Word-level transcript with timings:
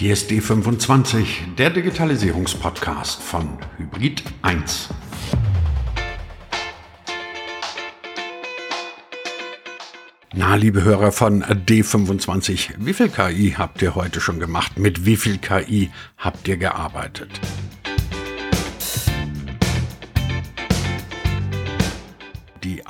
Hier 0.00 0.14
ist 0.14 0.30
D25, 0.30 1.56
der 1.58 1.68
Digitalisierungspodcast 1.68 3.22
von 3.22 3.58
Hybrid 3.76 4.22
1. 4.40 4.88
Na, 10.32 10.54
liebe 10.54 10.84
Hörer 10.84 11.12
von 11.12 11.44
D25, 11.44 12.76
wie 12.78 12.94
viel 12.94 13.10
KI 13.10 13.54
habt 13.58 13.82
ihr 13.82 13.94
heute 13.94 14.22
schon 14.22 14.40
gemacht? 14.40 14.78
Mit 14.78 15.04
wie 15.04 15.16
viel 15.16 15.36
KI 15.36 15.90
habt 16.16 16.48
ihr 16.48 16.56
gearbeitet? 16.56 17.38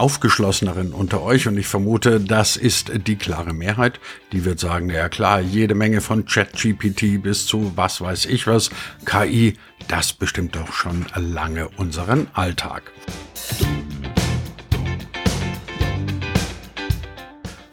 Aufgeschlosseneren 0.00 0.92
unter 0.92 1.22
euch, 1.22 1.46
und 1.46 1.58
ich 1.58 1.66
vermute, 1.66 2.20
das 2.20 2.56
ist 2.56 2.90
die 3.06 3.16
klare 3.16 3.52
Mehrheit, 3.52 4.00
die 4.32 4.44
wird 4.44 4.58
sagen, 4.58 4.88
ja 4.88 5.08
klar, 5.08 5.40
jede 5.40 5.74
Menge 5.74 6.00
von 6.00 6.24
ChatGPT 6.24 7.22
bis 7.22 7.46
zu 7.46 7.72
was 7.76 8.00
weiß 8.00 8.24
ich 8.24 8.46
was, 8.46 8.70
KI, 9.04 9.58
das 9.88 10.14
bestimmt 10.14 10.56
doch 10.56 10.72
schon 10.72 11.04
lange 11.16 11.68
unseren 11.76 12.28
Alltag. 12.32 12.90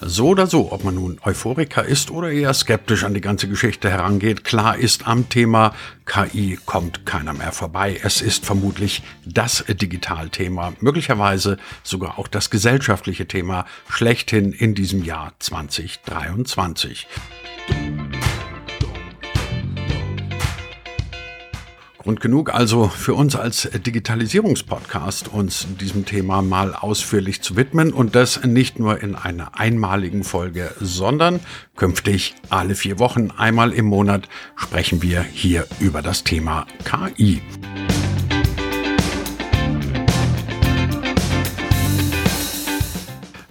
So 0.10 0.30
oder 0.30 0.48
so, 0.48 0.72
ob 0.72 0.86
man 0.86 0.96
nun 0.96 1.20
Euphoriker 1.26 1.84
ist 1.84 2.12
oder 2.12 2.32
eher 2.32 2.54
skeptisch 2.54 3.04
an 3.04 3.14
die 3.14 3.20
ganze 3.20 3.50
Geschichte 3.50 3.90
herangeht, 3.90 4.46
klar 4.46 4.78
ist, 4.78 5.06
am 5.06 5.28
Thema 5.28 5.74
KI 6.06 6.58
kommt 6.66 7.06
keiner 7.06 7.34
mehr 7.34 7.52
vorbei. 7.52 8.00
Es 8.02 8.22
ist 8.22 8.46
vermutlich 8.46 9.04
das 9.26 9.66
Digitalthema, 9.68 10.72
möglicherweise 10.80 11.58
sogar 11.84 12.18
auch 12.20 12.30
das 12.30 12.50
gesellschaftliche 12.50 13.28
Thema 13.28 13.66
schlechthin 13.90 14.54
in 14.54 14.76
diesem 14.76 15.04
Jahr 15.04 15.34
2023. 15.40 17.06
Grund 22.08 22.22
genug 22.22 22.54
also 22.54 22.88
für 22.88 23.16
uns 23.16 23.36
als 23.36 23.70
Digitalisierungspodcast, 23.70 25.28
uns 25.28 25.68
diesem 25.78 26.06
Thema 26.06 26.42
mal 26.42 26.74
ausführlich 26.74 27.42
zu 27.42 27.58
widmen 27.58 27.92
und 27.92 28.16
das 28.16 28.46
nicht 28.46 28.80
nur 28.80 29.02
in 29.04 29.14
einer 29.14 29.60
einmaligen 29.60 30.24
Folge, 30.24 30.72
sondern 30.80 31.42
künftig 31.76 32.36
alle 32.50 32.76
vier 32.76 33.00
Wochen, 33.00 33.32
einmal 33.32 33.74
im 33.74 33.88
Monat 33.88 34.30
sprechen 34.56 35.02
wir 35.02 35.22
hier 35.22 35.68
über 35.82 36.02
das 36.02 36.24
Thema 36.24 36.66
KI. 36.86 37.42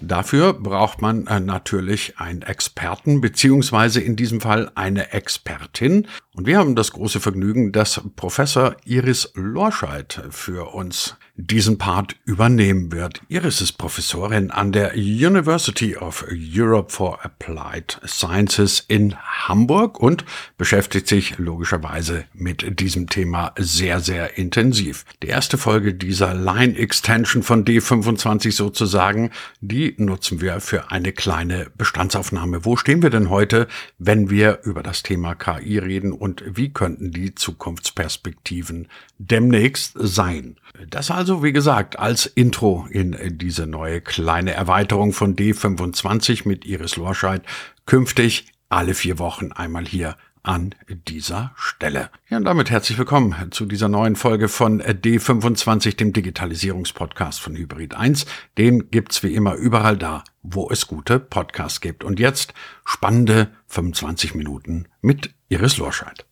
Dafür 0.07 0.53
braucht 0.53 1.03
man 1.03 1.27
äh, 1.27 1.41
natürlich 1.41 2.19
einen 2.19 2.43
Experten, 2.43 3.21
beziehungsweise 3.21 4.01
in 4.01 4.15
diesem 4.15 4.41
Fall 4.41 4.71
eine 4.77 5.13
Expertin. 5.13 6.07
Und 6.37 6.47
wir 6.47 6.59
haben 6.59 6.77
das 6.77 6.93
große 6.93 7.19
Vergnügen, 7.19 7.73
dass 7.73 8.03
Professor 8.15 8.77
Iris 8.85 9.33
Lorscheid 9.35 10.23
für 10.31 10.75
uns 10.75 11.17
diesen 11.37 11.77
Part 11.79 12.17
übernehmen 12.25 12.93
wird. 12.93 13.21
Iris 13.29 13.61
ist 13.61 13.73
Professorin 13.73 14.51
an 14.51 14.73
der 14.73 14.95
University 14.95 15.97
of 15.97 16.27
Europe 16.31 16.93
for 16.93 17.25
Applied 17.25 18.01
Sciences 18.07 18.85
in 18.89 19.15
Hamburg 19.17 20.01
und 20.01 20.25
beschäftigt 20.57 21.09
sich 21.09 21.39
logischerweise 21.39 22.25
mit 22.33 22.81
diesem 22.81 23.09
Thema 23.09 23.53
sehr, 23.59 24.01
sehr 24.01 24.39
intensiv. 24.39 25.05
Die 25.23 25.29
erste 25.29 25.59
Folge 25.59 25.95
dieser 25.95 26.35
Line 26.35 26.77
Extension 26.77 27.43
von 27.43 27.65
D25 27.65 28.53
sozusagen, 28.53 29.31
die 29.61 29.95
nutzen 29.99 30.41
wir 30.41 30.61
für 30.61 30.91
eine 30.91 31.13
kleine 31.13 31.69
Bestandsaufnahme. 31.77 32.65
Wo 32.65 32.77
stehen 32.77 33.03
wir 33.03 33.11
denn 33.11 33.31
heute, 33.31 33.69
wenn 33.99 34.31
wir 34.31 34.61
über 34.65 34.83
das 34.83 35.03
Thema 35.03 35.35
KI 35.35 35.79
reden 35.79 36.13
und 36.27 36.43
wie 36.45 36.71
könnten 36.71 37.13
die 37.13 37.37
Zukunftsperspektiven 37.37 38.89
demnächst 39.19 39.93
sein? 39.95 40.57
Das 40.91 41.13
also, 41.13 41.45
wie 41.45 41.53
gesagt, 41.53 42.01
als 42.01 42.27
Intro 42.27 42.89
in 42.91 43.39
diese 43.39 43.69
neue 43.69 44.01
kleine 44.01 44.53
Erweiterung 44.53 45.13
von 45.13 45.37
D25 45.37 46.49
mit 46.49 46.67
Iris 46.67 46.97
Lorscheid. 46.97 47.43
Künftig 47.87 48.47
alle 48.69 48.95
vier 48.95 49.21
Wochen 49.21 49.53
einmal 49.53 49.87
hier 49.87 50.17
an 50.43 50.75
dieser 50.89 51.53
Stelle. 51.55 52.11
Ja, 52.29 52.39
und 52.39 52.45
damit 52.45 52.71
herzlich 52.71 52.99
willkommen 52.99 53.53
zu 53.53 53.65
dieser 53.65 53.89
neuen 53.89 54.17
Folge 54.17 54.49
von 54.49 54.83
D25, 54.83 55.97
dem 55.97 56.13
Digitalisierungspodcast 56.13 57.41
von 57.41 57.55
Hybrid 57.55 57.95
1. 57.95 58.27
Den 58.59 58.91
gibt's 58.91 59.23
wie 59.23 59.35
immer 59.35 59.55
überall 59.55 59.97
da, 59.97 60.25
wo 60.43 60.69
es 60.71 60.89
gute 60.89 61.21
Podcasts 61.21 61.81
gibt. 61.81 62.03
Und 62.03 62.19
jetzt 62.19 62.53
spannende 62.85 63.53
25 63.69 64.35
Minuten 64.35 64.87
mit 65.03 65.36
Iris 65.49 65.77
Lorscheid. 65.77 66.27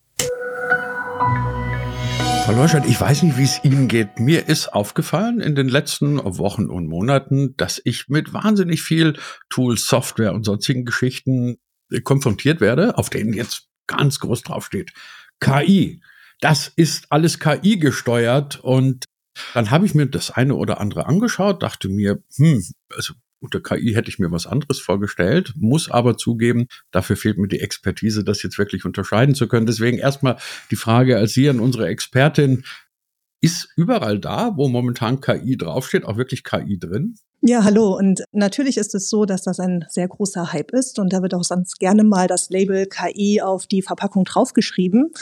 Frau 2.45 2.53
Leuschert, 2.53 2.85
ich 2.85 3.01
weiß 3.01 3.23
nicht, 3.23 3.39
wie 3.39 3.45
es 3.45 3.63
Ihnen 3.63 3.87
geht. 3.87 4.19
Mir 4.19 4.49
ist 4.49 4.69
aufgefallen 4.69 5.41
in 5.41 5.55
den 5.55 5.69
letzten 5.69 6.19
Wochen 6.19 6.67
und 6.67 6.89
Monaten, 6.89 7.57
dass 7.57 7.81
ich 7.85 8.09
mit 8.09 8.33
wahnsinnig 8.33 8.83
viel 8.83 9.17
Tools, 9.51 9.87
Software 9.87 10.33
und 10.33 10.43
sonstigen 10.45 10.85
Geschichten 10.85 11.59
konfrontiert 12.03 12.61
werde, 12.61 12.99
auf 12.99 13.09
denen 13.09 13.33
jetzt 13.35 13.69
ganz 13.87 14.19
groß 14.19 14.43
draufsteht. 14.43 14.93
KI. 15.39 16.03
Das 16.41 16.73
ist 16.75 17.07
alles 17.11 17.39
KI 17.39 17.79
gesteuert 17.79 18.59
und 18.65 19.05
dann 19.55 19.71
habe 19.71 19.87
ich 19.87 19.95
mir 19.95 20.07
das 20.07 20.33
eine 20.33 20.57
oder 20.57 20.81
andere 20.81 21.07
angeschaut, 21.07 21.63
dachte 21.63 21.89
mir, 21.89 22.21
hm, 22.37 22.65
also 22.91 23.15
unter 23.45 23.61
KI 23.61 23.93
hätte 23.95 24.09
ich 24.09 24.19
mir 24.19 24.33
was 24.33 24.47
anderes 24.47 24.81
vorgestellt, 24.81 25.53
muss 25.57 25.91
aber 25.91 26.17
zugeben, 26.17 26.67
dafür 26.91 27.17
fehlt 27.17 27.39
mir 27.39 27.49
die 27.49 27.61
Expertise, 27.61 28.25
das 28.25 28.43
jetzt 28.43 28.59
wirklich 28.59 28.85
unterscheiden 28.85 29.35
zu 29.35 29.47
können. 29.47 29.67
Deswegen 29.67 29.99
erstmal 29.99 30.39
die 30.71 30.77
Frage 30.77 31.17
als 31.17 31.35
Sie 31.35 31.49
an 31.49 31.61
unsere 31.61 31.87
Expertin, 31.87 32.65
ist 33.41 33.69
überall 33.77 34.19
da, 34.19 34.53
wo 34.57 34.69
momentan 34.69 35.21
KI 35.21 35.59
draufsteht, 35.59 36.07
auch 36.07 36.17
wirklich 36.17 36.45
KI 36.45 36.79
drin? 36.79 37.17
Ja, 37.43 37.63
hallo. 37.63 37.95
Und 37.95 38.25
natürlich 38.33 38.79
ist 38.79 38.95
es 38.95 39.11
so, 39.11 39.27
dass 39.27 39.43
das 39.43 39.61
ein 39.61 39.85
sehr 39.91 40.09
großer 40.09 40.55
Hype 40.55 40.73
ist 40.73 40.99
und 40.99 41.13
da 41.13 41.21
wird 41.21 41.35
auch 41.35 41.45
sonst 41.45 41.79
gerne 41.79 42.05
mal 42.05 42.27
das 42.27 42.49
Label 42.49 42.87
KI 42.87 43.43
auf 43.43 43.67
die 43.67 43.83
Verpackung 43.83 44.25
draufgeschrieben 44.25 45.13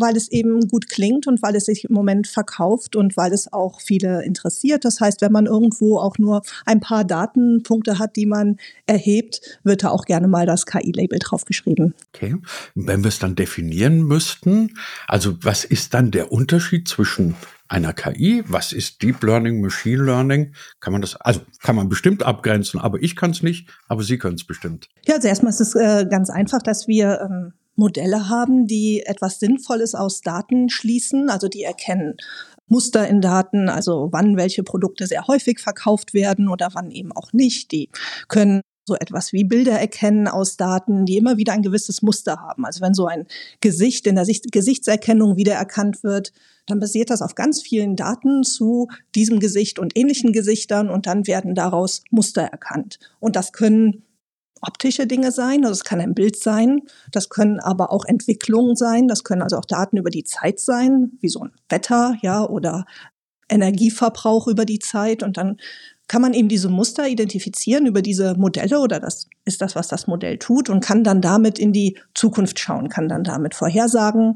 weil 0.00 0.16
es 0.16 0.30
eben 0.30 0.68
gut 0.68 0.88
klingt 0.88 1.26
und 1.26 1.42
weil 1.42 1.56
es 1.56 1.66
sich 1.66 1.84
im 1.84 1.94
Moment 1.94 2.26
verkauft 2.26 2.96
und 2.96 3.16
weil 3.16 3.32
es 3.32 3.52
auch 3.52 3.80
viele 3.80 4.24
interessiert. 4.24 4.84
Das 4.84 5.00
heißt, 5.00 5.20
wenn 5.20 5.32
man 5.32 5.46
irgendwo 5.46 5.98
auch 5.98 6.18
nur 6.18 6.42
ein 6.66 6.80
paar 6.80 7.04
Datenpunkte 7.04 7.98
hat, 7.98 8.16
die 8.16 8.26
man 8.26 8.58
erhebt, 8.86 9.58
wird 9.64 9.84
da 9.84 9.90
auch 9.90 10.04
gerne 10.04 10.28
mal 10.28 10.46
das 10.46 10.66
KI-Label 10.66 11.18
draufgeschrieben. 11.18 11.94
Okay. 12.14 12.36
Wenn 12.74 13.02
wir 13.02 13.08
es 13.08 13.18
dann 13.18 13.34
definieren 13.34 14.02
müssten, 14.02 14.74
also 15.06 15.36
was 15.42 15.64
ist 15.64 15.94
dann 15.94 16.10
der 16.10 16.32
Unterschied 16.32 16.88
zwischen 16.88 17.34
einer 17.68 17.92
KI, 17.92 18.42
was 18.46 18.72
ist 18.72 19.02
Deep 19.02 19.22
Learning, 19.22 19.60
Machine 19.60 20.02
Learning? 20.02 20.54
Kann 20.80 20.92
man 20.92 21.02
das, 21.02 21.16
also 21.16 21.40
kann 21.62 21.76
man 21.76 21.88
bestimmt 21.88 22.22
abgrenzen, 22.22 22.80
aber 22.80 23.02
ich 23.02 23.14
kann 23.14 23.30
es 23.30 23.42
nicht, 23.42 23.68
aber 23.88 24.02
Sie 24.02 24.18
können 24.18 24.36
es 24.36 24.44
bestimmt. 24.44 24.88
Ja, 25.06 25.16
also 25.16 25.28
erstmal 25.28 25.50
ist 25.50 25.60
es 25.60 25.74
äh, 25.74 26.06
ganz 26.10 26.30
einfach, 26.30 26.62
dass 26.62 26.88
wir 26.88 27.20
ähm, 27.20 27.52
Modelle 27.78 28.28
haben, 28.28 28.66
die 28.66 29.02
etwas 29.06 29.40
Sinnvolles 29.40 29.94
aus 29.94 30.20
Daten 30.20 30.68
schließen, 30.68 31.30
also 31.30 31.48
die 31.48 31.62
erkennen 31.62 32.16
Muster 32.66 33.08
in 33.08 33.20
Daten, 33.20 33.68
also 33.68 34.08
wann 34.12 34.36
welche 34.36 34.62
Produkte 34.62 35.06
sehr 35.06 35.26
häufig 35.26 35.58
verkauft 35.60 36.12
werden 36.12 36.48
oder 36.48 36.70
wann 36.74 36.90
eben 36.90 37.12
auch 37.12 37.32
nicht. 37.32 37.72
Die 37.72 37.88
können 38.28 38.60
so 38.86 38.96
etwas 38.96 39.32
wie 39.32 39.44
Bilder 39.44 39.78
erkennen 39.78 40.28
aus 40.28 40.56
Daten, 40.56 41.04
die 41.04 41.18
immer 41.18 41.36
wieder 41.36 41.52
ein 41.52 41.62
gewisses 41.62 42.02
Muster 42.02 42.40
haben. 42.40 42.64
Also 42.64 42.80
wenn 42.80 42.94
so 42.94 43.06
ein 43.06 43.26
Gesicht 43.60 44.06
in 44.06 44.16
der 44.16 44.24
Sicht 44.24 44.50
Gesichtserkennung 44.50 45.36
wiedererkannt 45.36 46.02
wird, 46.02 46.32
dann 46.66 46.80
basiert 46.80 47.10
das 47.10 47.22
auf 47.22 47.34
ganz 47.34 47.62
vielen 47.62 47.96
Daten 47.96 48.42
zu 48.42 48.88
diesem 49.14 49.40
Gesicht 49.40 49.78
und 49.78 49.96
ähnlichen 49.96 50.32
Gesichtern 50.32 50.90
und 50.90 51.06
dann 51.06 51.26
werden 51.26 51.54
daraus 51.54 52.02
Muster 52.10 52.42
erkannt. 52.42 52.98
Und 53.20 53.36
das 53.36 53.52
können 53.52 54.02
optische 54.62 55.06
Dinge 55.06 55.32
sein, 55.32 55.64
also 55.64 55.72
es 55.72 55.84
kann 55.84 56.00
ein 56.00 56.14
Bild 56.14 56.36
sein, 56.36 56.82
das 57.12 57.28
können 57.28 57.60
aber 57.60 57.92
auch 57.92 58.04
Entwicklungen 58.04 58.76
sein, 58.76 59.08
das 59.08 59.24
können 59.24 59.42
also 59.42 59.56
auch 59.56 59.64
Daten 59.64 59.96
über 59.96 60.10
die 60.10 60.24
Zeit 60.24 60.60
sein, 60.60 61.12
wie 61.20 61.28
so 61.28 61.40
ein 61.40 61.52
Wetter, 61.68 62.16
ja, 62.22 62.44
oder 62.44 62.84
Energieverbrauch 63.48 64.46
über 64.46 64.64
die 64.64 64.78
Zeit. 64.78 65.22
Und 65.22 65.36
dann 65.36 65.56
kann 66.06 66.22
man 66.22 66.34
eben 66.34 66.48
diese 66.48 66.68
Muster 66.68 67.06
identifizieren 67.06 67.86
über 67.86 68.02
diese 68.02 68.34
Modelle 68.34 68.80
oder 68.80 68.98
das 68.98 69.28
ist 69.44 69.60
das, 69.60 69.76
was 69.76 69.88
das 69.88 70.06
Modell 70.06 70.38
tut 70.38 70.70
und 70.70 70.80
kann 70.82 71.04
dann 71.04 71.20
damit 71.20 71.58
in 71.58 71.72
die 71.72 71.98
Zukunft 72.14 72.58
schauen, 72.58 72.88
kann 72.88 73.08
dann 73.08 73.24
damit 73.24 73.54
Vorhersagen 73.54 74.34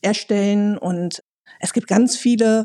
erstellen. 0.00 0.78
Und 0.78 1.20
es 1.60 1.72
gibt 1.72 1.86
ganz 1.86 2.16
viele 2.16 2.64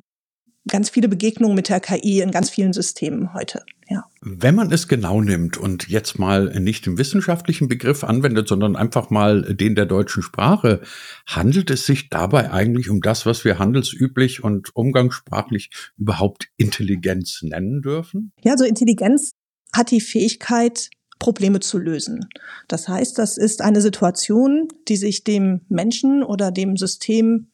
ganz 0.71 0.89
viele 0.89 1.07
Begegnungen 1.07 1.55
mit 1.55 1.69
der 1.69 1.79
KI 1.79 2.21
in 2.21 2.31
ganz 2.31 2.49
vielen 2.49 2.73
Systemen 2.73 3.35
heute. 3.35 3.63
Ja. 3.87 4.05
Wenn 4.21 4.55
man 4.55 4.71
es 4.71 4.87
genau 4.87 5.21
nimmt 5.21 5.57
und 5.57 5.89
jetzt 5.89 6.17
mal 6.17 6.57
nicht 6.59 6.85
den 6.85 6.97
wissenschaftlichen 6.97 7.67
Begriff 7.67 8.03
anwendet, 8.03 8.47
sondern 8.47 8.75
einfach 8.75 9.09
mal 9.09 9.53
den 9.53 9.75
der 9.75 9.85
deutschen 9.85 10.23
Sprache, 10.23 10.81
handelt 11.27 11.69
es 11.69 11.85
sich 11.85 12.09
dabei 12.09 12.51
eigentlich 12.51 12.89
um 12.89 13.01
das, 13.01 13.25
was 13.25 13.43
wir 13.43 13.59
handelsüblich 13.59 14.43
und 14.43 14.75
umgangssprachlich 14.75 15.69
überhaupt 15.97 16.47
Intelligenz 16.57 17.41
nennen 17.43 17.81
dürfen? 17.81 18.31
Ja, 18.41 18.57
so 18.57 18.63
Intelligenz 18.63 19.31
hat 19.75 19.91
die 19.91 20.01
Fähigkeit, 20.01 20.89
Probleme 21.19 21.59
zu 21.59 21.77
lösen. 21.77 22.27
Das 22.67 22.87
heißt, 22.87 23.19
das 23.19 23.37
ist 23.37 23.61
eine 23.61 23.81
Situation, 23.81 24.69
die 24.87 24.95
sich 24.95 25.23
dem 25.23 25.61
Menschen 25.69 26.23
oder 26.23 26.49
dem 26.51 26.77
System 26.77 27.51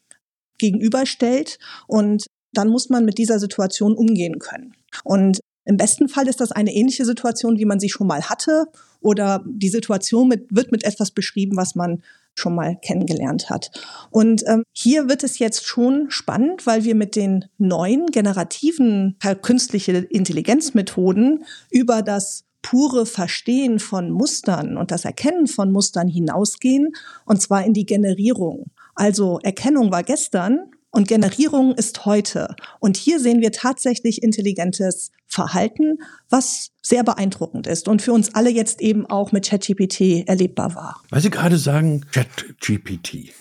gegenüberstellt 0.57 1.59
und 1.87 2.25
dann 2.57 2.69
muss 2.69 2.89
man 2.89 3.05
mit 3.05 3.17
dieser 3.17 3.39
Situation 3.39 3.95
umgehen 3.95 4.39
können. 4.39 4.73
Und 5.03 5.39
im 5.65 5.77
besten 5.77 6.07
Fall 6.07 6.27
ist 6.27 6.39
das 6.39 6.51
eine 6.51 6.73
ähnliche 6.73 7.05
Situation, 7.05 7.57
wie 7.59 7.65
man 7.65 7.79
sie 7.79 7.89
schon 7.89 8.07
mal 8.07 8.23
hatte, 8.23 8.65
oder 9.01 9.43
die 9.45 9.69
Situation 9.69 10.27
mit, 10.27 10.47
wird 10.49 10.71
mit 10.71 10.83
etwas 10.83 11.11
beschrieben, 11.11 11.57
was 11.57 11.75
man 11.75 12.01
schon 12.35 12.55
mal 12.55 12.77
kennengelernt 12.81 13.49
hat. 13.49 13.71
Und 14.09 14.43
ähm, 14.47 14.63
hier 14.71 15.09
wird 15.09 15.23
es 15.23 15.39
jetzt 15.39 15.65
schon 15.65 16.09
spannend, 16.09 16.65
weil 16.65 16.83
wir 16.83 16.95
mit 16.95 17.15
den 17.15 17.45
neuen 17.57 18.07
generativen 18.07 19.17
künstliche 19.41 19.91
Intelligenzmethoden 19.97 21.43
über 21.69 22.01
das 22.01 22.45
pure 22.61 23.05
Verstehen 23.05 23.79
von 23.79 24.11
Mustern 24.11 24.77
und 24.77 24.91
das 24.91 25.05
Erkennen 25.05 25.47
von 25.47 25.71
Mustern 25.71 26.07
hinausgehen, 26.07 26.93
und 27.25 27.41
zwar 27.41 27.65
in 27.65 27.73
die 27.73 27.85
Generierung. 27.85 28.71
Also 28.95 29.39
Erkennung 29.43 29.91
war 29.91 30.03
gestern 30.03 30.71
und 30.91 31.07
Generierung 31.07 31.75
ist 31.75 32.05
heute. 32.05 32.55
Und 32.79 32.97
hier 32.97 33.19
sehen 33.19 33.41
wir 33.41 33.51
tatsächlich 33.51 34.23
intelligentes 34.23 35.11
Verhalten, 35.27 35.99
was 36.29 36.71
sehr 36.81 37.03
beeindruckend 37.03 37.67
ist 37.67 37.87
und 37.87 38.01
für 38.01 38.13
uns 38.13 38.33
alle 38.33 38.49
jetzt 38.49 38.81
eben 38.81 39.05
auch 39.05 39.31
mit 39.31 39.47
ChatGPT 39.47 40.27
erlebbar 40.27 40.75
war. 40.75 41.01
Weil 41.09 41.21
Sie 41.21 41.29
gerade 41.29 41.57
sagen, 41.57 42.05
ChatGPT. 42.11 43.33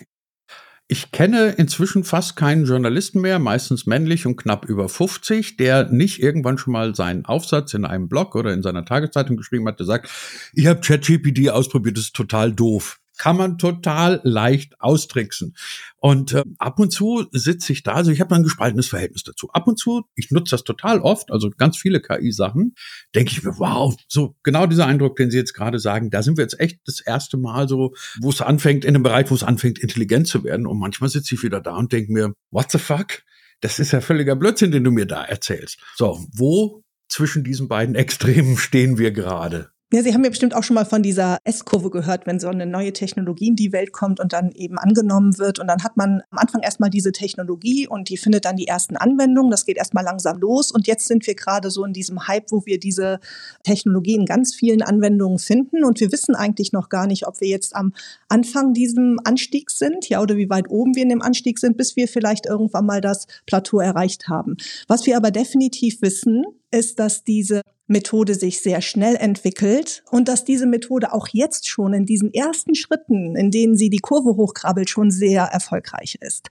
Ich 0.88 1.10
kenne 1.10 1.48
inzwischen 1.56 2.04
fast 2.04 2.37
keinen 2.37 2.64
Journalisten 2.64 3.20
mehr, 3.20 3.40
meistens 3.40 3.87
männlich 3.87 4.25
und 4.25 4.37
knapp 4.37 4.66
über 4.66 4.88
50, 4.88 5.56
der 5.56 5.90
nicht 5.90 6.22
irgendwann 6.22 6.58
schon 6.58 6.72
mal 6.72 6.94
seinen 6.94 7.25
Aufsatz 7.25 7.75
in 7.75 7.84
einem 7.84 8.08
Blog 8.08 8.37
oder 8.37 8.52
in 8.52 8.62
seiner 8.62 8.84
Tageszeitung 8.84 9.37
geschrieben 9.37 9.66
hat, 9.66 9.81
der 9.81 9.87
sagt, 9.87 10.08
ich 10.52 10.66
habe 10.66 10.81
ChatGPT 10.81 11.50
ausprobiert, 11.50 11.96
das 11.96 12.04
ist 12.04 12.16
total 12.16 12.52
doof 12.52 13.00
kann 13.16 13.36
man 13.36 13.58
total 13.58 14.20
leicht 14.24 14.80
austricksen. 14.80 15.56
Und 15.96 16.32
äh, 16.32 16.42
ab 16.58 16.78
und 16.78 16.90
zu 16.90 17.26
sitze 17.32 17.72
ich 17.72 17.82
da, 17.82 17.94
also 17.94 18.10
ich 18.10 18.20
habe 18.20 18.34
ein 18.34 18.42
gespaltenes 18.42 18.88
Verhältnis 18.88 19.22
dazu. 19.24 19.48
Ab 19.52 19.66
und 19.66 19.78
zu, 19.78 20.04
ich 20.14 20.30
nutze 20.30 20.52
das 20.52 20.64
total 20.64 21.00
oft, 21.00 21.30
also 21.30 21.50
ganz 21.50 21.76
viele 21.76 22.00
KI-Sachen, 22.00 22.74
denke 23.14 23.32
ich 23.32 23.42
mir, 23.42 23.58
wow, 23.58 23.96
so 24.08 24.36
genau 24.42 24.66
dieser 24.66 24.86
Eindruck, 24.86 25.16
den 25.16 25.30
Sie 25.30 25.38
jetzt 25.38 25.54
gerade 25.54 25.78
sagen, 25.78 26.10
da 26.10 26.22
sind 26.22 26.36
wir 26.36 26.42
jetzt 26.42 26.60
echt 26.60 26.80
das 26.86 27.00
erste 27.00 27.36
Mal 27.36 27.68
so, 27.68 27.94
wo 28.20 28.30
es 28.30 28.40
anfängt, 28.40 28.84
in 28.84 28.94
einem 28.94 29.02
Bereich, 29.02 29.30
wo 29.30 29.34
es 29.34 29.42
anfängt, 29.42 29.78
intelligent 29.78 30.28
zu 30.28 30.44
werden. 30.44 30.66
Und 30.66 30.78
manchmal 30.78 31.10
sitze 31.10 31.34
ich 31.34 31.42
wieder 31.42 31.60
da 31.60 31.76
und 31.76 31.92
denke 31.92 32.12
mir, 32.12 32.34
what 32.50 32.70
the 32.70 32.78
fuck? 32.78 33.22
Das 33.60 33.78
ist 33.78 33.92
ja 33.92 34.00
völliger 34.00 34.36
Blödsinn, 34.36 34.70
den 34.70 34.84
du 34.84 34.90
mir 34.90 35.06
da 35.06 35.24
erzählst. 35.24 35.78
So, 35.96 36.24
wo 36.32 36.82
zwischen 37.08 37.44
diesen 37.44 37.68
beiden 37.68 37.94
Extremen 37.94 38.56
stehen 38.56 38.98
wir 38.98 39.12
gerade? 39.12 39.70
Ja, 39.92 40.02
Sie 40.02 40.12
haben 40.12 40.24
ja 40.24 40.30
bestimmt 40.30 40.52
auch 40.52 40.64
schon 40.64 40.74
mal 40.74 40.84
von 40.84 41.04
dieser 41.04 41.38
S-Kurve 41.44 41.90
gehört, 41.90 42.26
wenn 42.26 42.40
so 42.40 42.48
eine 42.48 42.66
neue 42.66 42.92
Technologie 42.92 43.46
in 43.46 43.54
die 43.54 43.72
Welt 43.72 43.92
kommt 43.92 44.18
und 44.18 44.32
dann 44.32 44.50
eben 44.50 44.78
angenommen 44.78 45.38
wird. 45.38 45.60
Und 45.60 45.68
dann 45.68 45.84
hat 45.84 45.96
man 45.96 46.22
am 46.32 46.38
Anfang 46.38 46.60
erstmal 46.62 46.90
diese 46.90 47.12
Technologie 47.12 47.86
und 47.86 48.08
die 48.08 48.16
findet 48.16 48.46
dann 48.46 48.56
die 48.56 48.66
ersten 48.66 48.96
Anwendungen. 48.96 49.52
Das 49.52 49.64
geht 49.64 49.76
erstmal 49.76 50.02
langsam 50.02 50.40
los. 50.40 50.72
Und 50.72 50.88
jetzt 50.88 51.06
sind 51.06 51.24
wir 51.28 51.36
gerade 51.36 51.70
so 51.70 51.84
in 51.84 51.92
diesem 51.92 52.26
Hype, 52.26 52.50
wo 52.50 52.66
wir 52.66 52.80
diese 52.80 53.20
Technologie 53.62 54.16
in 54.16 54.24
ganz 54.24 54.56
vielen 54.56 54.82
Anwendungen 54.82 55.38
finden. 55.38 55.84
Und 55.84 56.00
wir 56.00 56.10
wissen 56.10 56.34
eigentlich 56.34 56.72
noch 56.72 56.88
gar 56.88 57.06
nicht, 57.06 57.28
ob 57.28 57.40
wir 57.40 57.46
jetzt 57.46 57.76
am 57.76 57.92
Anfang 58.28 58.74
diesem 58.74 59.20
Anstieg 59.22 59.70
sind, 59.70 60.08
ja, 60.08 60.20
oder 60.20 60.36
wie 60.36 60.50
weit 60.50 60.68
oben 60.68 60.96
wir 60.96 61.04
in 61.04 61.10
dem 61.10 61.22
Anstieg 61.22 61.60
sind, 61.60 61.76
bis 61.76 61.94
wir 61.94 62.08
vielleicht 62.08 62.46
irgendwann 62.46 62.86
mal 62.86 63.00
das 63.00 63.28
Plateau 63.46 63.78
erreicht 63.78 64.26
haben. 64.26 64.56
Was 64.88 65.06
wir 65.06 65.16
aber 65.16 65.30
definitiv 65.30 66.02
wissen, 66.02 66.44
ist, 66.72 66.98
dass 66.98 67.22
diese 67.22 67.60
Methode 67.86 68.34
sich 68.34 68.60
sehr 68.60 68.80
schnell 68.80 69.16
entwickelt 69.16 70.02
und 70.10 70.28
dass 70.28 70.44
diese 70.44 70.66
Methode 70.66 71.12
auch 71.12 71.28
jetzt 71.32 71.68
schon 71.68 71.94
in 71.94 72.06
diesen 72.06 72.32
ersten 72.34 72.74
Schritten, 72.74 73.36
in 73.36 73.50
denen 73.50 73.76
sie 73.76 73.90
die 73.90 73.98
Kurve 73.98 74.36
hochkrabbelt, 74.36 74.90
schon 74.90 75.10
sehr 75.10 75.42
erfolgreich 75.44 76.18
ist. 76.20 76.48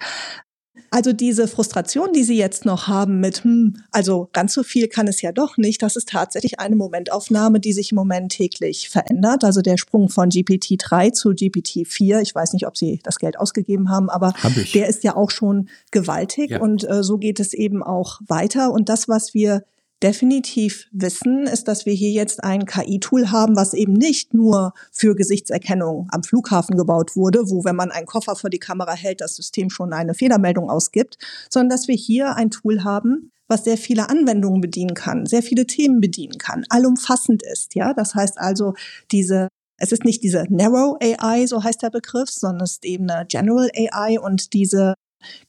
Also 0.92 1.12
diese 1.12 1.48
Frustration, 1.48 2.14
die 2.14 2.24
Sie 2.24 2.38
jetzt 2.38 2.64
noch 2.64 2.88
haben 2.88 3.20
mit, 3.20 3.44
hm, 3.44 3.76
also 3.92 4.30
ganz 4.32 4.54
so 4.54 4.64
viel 4.64 4.88
kann 4.88 5.08
es 5.08 5.22
ja 5.22 5.32
doch 5.32 5.58
nicht, 5.58 5.82
das 5.82 5.96
ist 5.96 6.10
tatsächlich 6.10 6.60
eine 6.60 6.76
Momentaufnahme, 6.76 7.60
die 7.60 7.74
sich 7.74 7.92
im 7.92 7.98
Moment 7.98 8.32
täglich 8.32 8.90
verändert. 8.90 9.44
Also 9.44 9.62
der 9.62 9.78
Sprung 9.78 10.10
von 10.10 10.30
GPT-3 10.30 11.12
zu 11.12 11.30
GPT-4, 11.30 12.22
ich 12.22 12.34
weiß 12.34 12.54
nicht, 12.54 12.68
ob 12.68 12.78
Sie 12.78 13.02
das 13.04 13.20
Geld 13.20 13.38
ausgegeben 13.38 13.90
haben, 13.90 14.10
aber 14.10 14.34
Hab 14.42 14.54
der 14.74 14.88
ist 14.88 15.04
ja 15.04 15.16
auch 15.16 15.32
schon 15.32 15.70
gewaltig 15.92 16.52
ja. 16.52 16.62
und 16.62 16.90
äh, 16.90 17.04
so 17.04 17.18
geht 17.18 17.40
es 17.40 17.54
eben 17.54 17.84
auch 17.84 18.22
weiter. 18.26 18.72
Und 18.72 18.88
das, 18.88 19.10
was 19.10 19.34
wir 19.34 19.64
definitiv 20.04 20.88
wissen, 20.92 21.48
ist, 21.48 21.68
dass 21.68 21.86
wir 21.86 21.94
hier 21.94 22.12
jetzt 22.12 22.44
ein 22.44 22.66
KI-Tool 22.66 23.32
haben, 23.32 23.56
was 23.56 23.74
eben 23.74 23.94
nicht 23.94 24.34
nur 24.34 24.74
für 24.92 25.16
Gesichtserkennung 25.16 26.08
am 26.12 26.24
Flughafen 26.24 26.78
gebaut 26.78 27.16
wurde, 27.16 27.50
wo, 27.50 27.64
wenn 27.64 27.76
man 27.76 27.92
einen 27.92 28.06
Koffer 28.06 28.36
vor 28.36 28.50
die 28.50 28.60
Kamera 28.60 28.94
hält, 28.94 29.22
das 29.22 29.36
System 29.36 29.70
schon 29.70 29.94
eine 29.94 30.14
Fehlermeldung 30.14 30.70
ausgibt, 30.70 31.18
sondern 31.50 31.70
dass 31.70 31.88
wir 31.88 31.96
hier 31.96 32.36
ein 32.36 32.52
Tool 32.52 32.84
haben, 32.84 33.32
was 33.48 33.64
sehr 33.64 33.78
viele 33.78 34.10
Anwendungen 34.10 34.62
bedienen 34.62 34.96
kann, 34.96 35.26
sehr 35.26 35.44
viele 35.44 35.66
Themen 35.66 36.02
bedienen 36.02 36.38
kann, 36.38 36.66
allumfassend 36.70 37.44
ist, 37.44 37.76
ja. 37.76 37.94
Das 37.94 38.16
heißt 38.16 38.40
also, 38.40 38.74
diese 39.12 39.50
es 39.78 39.92
ist 39.92 40.06
nicht 40.06 40.24
diese 40.24 40.46
Narrow 40.50 40.98
AI, 41.02 41.46
so 41.48 41.64
heißt 41.64 41.84
der 41.84 41.90
Begriff, 41.90 42.30
sondern 42.30 42.64
es 42.64 42.74
ist 42.74 42.86
eben 42.86 43.10
eine 43.10 43.26
General 43.26 43.70
AI 43.76 44.20
und 44.20 44.54
diese 44.54 44.94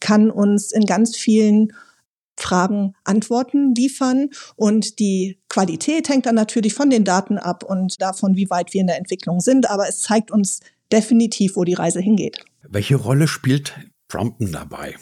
kann 0.00 0.30
uns 0.30 0.72
in 0.72 0.84
ganz 0.84 1.16
vielen 1.16 1.72
Fragen 2.38 2.94
Antworten 3.04 3.74
liefern. 3.74 4.28
Und 4.56 4.98
die 4.98 5.38
Qualität 5.48 6.08
hängt 6.08 6.26
dann 6.26 6.34
natürlich 6.34 6.74
von 6.74 6.90
den 6.90 7.04
Daten 7.04 7.38
ab 7.38 7.64
und 7.64 8.00
davon, 8.00 8.36
wie 8.36 8.50
weit 8.50 8.74
wir 8.74 8.80
in 8.80 8.86
der 8.86 8.98
Entwicklung 8.98 9.40
sind. 9.40 9.70
Aber 9.70 9.88
es 9.88 10.00
zeigt 10.00 10.30
uns 10.30 10.60
definitiv, 10.92 11.56
wo 11.56 11.64
die 11.64 11.74
Reise 11.74 12.00
hingeht. 12.00 12.44
Welche 12.68 12.96
Rolle 12.96 13.28
spielt 13.28 13.74
Prompten 14.08 14.52
dabei? 14.52 14.94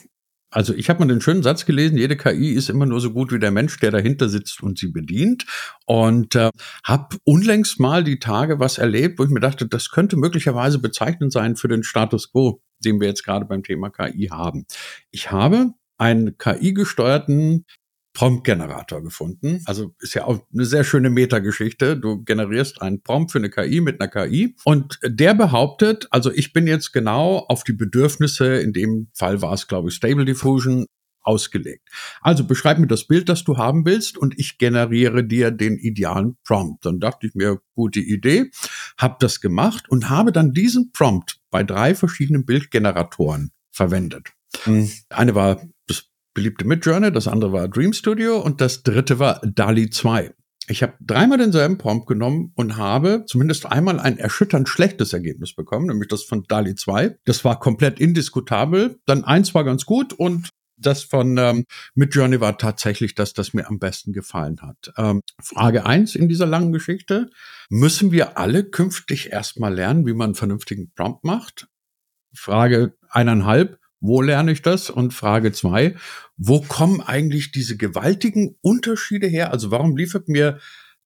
Also 0.55 0.73
ich 0.73 0.89
habe 0.89 1.01
mal 1.01 1.09
den 1.09 1.21
schönen 1.21 1.43
Satz 1.43 1.67
gelesen, 1.67 1.99
jede 1.99 2.17
KI 2.17 2.53
ist 2.53 2.71
immer 2.71 2.87
nur 2.87 3.01
so 3.01 3.11
gut 3.11 3.33
wie 3.33 3.41
der 3.41 3.51
Mensch, 3.51 3.77
der 3.81 3.91
dahinter 3.91 4.29
sitzt 4.29 4.63
und 4.63 4.79
sie 4.79 4.87
bedient. 4.87 5.45
Und 5.85 6.37
äh, 6.37 6.51
habe 6.85 7.17
unlängst 7.25 7.81
mal 7.81 8.05
die 8.05 8.21
Tage 8.21 8.61
was 8.61 8.79
erlebt, 8.79 9.19
wo 9.19 9.25
ich 9.25 9.31
mir 9.31 9.41
dachte, 9.41 9.67
das 9.67 9.91
könnte 9.91 10.17
möglicherweise 10.17 10.79
bezeichnend 10.79 11.33
sein 11.33 11.57
für 11.57 11.67
den 11.67 11.83
Status 11.83 12.31
quo, 12.31 12.63
den 12.85 13.01
wir 13.01 13.09
jetzt 13.09 13.25
gerade 13.25 13.47
beim 13.47 13.65
Thema 13.65 13.91
KI 13.91 14.29
haben. 14.31 14.65
Ich 15.11 15.33
habe 15.33 15.73
einen 15.99 16.39
KI-gesteuerten 16.39 17.67
Prompt-Generator 18.15 19.03
gefunden. 19.03 19.61
Also 19.67 19.95
ist 19.99 20.15
ja 20.15 20.25
auch 20.25 20.39
eine 20.53 20.65
sehr 20.65 20.85
schöne 20.85 21.11
Metageschichte. 21.11 21.97
Du 21.97 22.23
generierst 22.23 22.81
einen 22.81 23.03
Prompt 23.03 23.33
für 23.33 23.39
eine 23.39 23.51
KI 23.51 23.81
mit 23.81 24.01
einer 24.01 24.09
KI 24.09 24.55
und 24.65 24.99
der 25.03 25.35
behauptet, 25.35 26.07
also 26.11 26.31
ich 26.31 26.53
bin 26.53 26.69
jetzt 26.69 26.93
genau 26.93 27.39
auf 27.49 27.65
die 27.65 27.73
Bedürfnisse, 27.73 28.57
in 28.61 28.73
dem 28.73 29.09
Fall 29.15 29.43
war 29.43 29.53
es, 29.53 29.67
glaube 29.67 29.89
ich, 29.89 29.97
Stable 29.97 30.25
Diffusion, 30.25 30.87
ausgelegt. 31.25 31.89
Also 32.21 32.45
beschreib 32.45 32.79
mir 32.79 32.87
das 32.87 33.07
Bild, 33.07 33.29
das 33.29 33.45
du 33.45 33.57
haben 33.57 33.85
willst 33.85 34.17
und 34.17 34.39
ich 34.39 34.59
generiere 34.59 35.25
dir 35.25 35.51
den 35.51 35.79
idealen 35.79 36.37
Prompt. 36.45 36.85
Dann 36.85 37.01
dachte 37.01 37.27
ich 37.27 37.35
mir, 37.35 37.61
gute 37.75 38.01
Idee, 38.01 38.51
habe 38.99 39.17
das 39.21 39.41
gemacht 39.41 39.89
und 39.89 40.11
habe 40.11 40.33
dann 40.33 40.53
diesen 40.53 40.93
Prompt 40.93 41.41
bei 41.51 41.65
drei 41.65 41.95
verschiedenen 41.95 42.45
Bildgeneratoren 42.45 43.51
verwendet. 43.73 44.33
Mhm. 44.67 44.91
Eine 45.09 45.35
war 45.35 45.63
beliebte 46.35 46.67
Midjourney, 46.67 47.13
das 47.13 47.29
andere 47.29 47.53
war 47.53 47.69
Dream 47.69 47.93
Studio 47.93 48.41
und 48.41 48.61
das 48.61 48.83
dritte 48.83 49.19
war 49.19 49.41
DALI 49.45 49.91
2. 49.91 50.35
Ich 50.67 50.83
habe 50.83 50.95
dreimal 51.01 51.39
denselben 51.39 51.77
Prompt 51.77 52.07
genommen 52.07 52.53
und 52.55 52.77
habe 52.77 53.25
zumindest 53.27 53.67
einmal 53.67 54.01
ein 54.01 54.19
erschütternd 54.19 54.69
schlechtes 54.69 55.13
Ergebnis 55.13 55.55
bekommen, 55.55 55.87
nämlich 55.87 56.09
das 56.09 56.25
von 56.25 56.45
DALI 56.45 56.75
2. 56.75 57.19
Das 57.25 57.45
war 57.45 57.61
komplett 57.61 58.01
indiskutabel. 58.01 58.99
Dann 59.05 59.25
eins 59.25 59.55
war 59.55 59.65
ganz 59.65 59.85
gut 59.85 60.15
und 60.15 60.49
das 60.77 61.03
von 61.03 61.37
ähm, 61.39 61.65
Midjourney 61.95 62.41
war 62.41 62.59
tatsächlich 62.59 63.15
das, 63.15 63.33
das 63.33 63.55
mir 63.55 63.69
am 63.69 63.79
besten 63.79 64.13
gefallen 64.13 64.61
hat. 64.63 64.93
Ähm, 64.97 65.21
Frage 65.41 65.87
eins 65.87 66.15
in 66.15 66.29
dieser 66.29 66.47
langen 66.47 66.73
Geschichte. 66.73 67.31
Müssen 67.69 68.11
wir 68.11 68.39
alle 68.39 68.65
künftig 68.65 69.33
erstmal 69.33 69.75
lernen, 69.75 70.07
wie 70.07 70.15
man 70.15 70.29
einen 70.29 70.35
vernünftigen 70.35 70.91
Prompt 70.95 71.25
macht? 71.25 71.69
Frage 72.35 72.97
eineinhalb 73.11 73.79
wo 74.05 74.21
lerne 74.21 74.53
ich 74.53 74.61
das? 74.61 74.91
Und 74.91 75.15
Frage 75.15 75.53
zwei, 75.53 75.97
wo 76.37 76.61
kommen 76.61 77.01
eigentlich 77.01 77.53
diese 77.53 77.79
gewaltigen 77.79 78.57
Unterschiede 78.61 79.27
her? 79.27 79.51
Also 79.51 79.71
warum 79.71 79.97
liefert 79.97 80.29
mir 80.29 80.59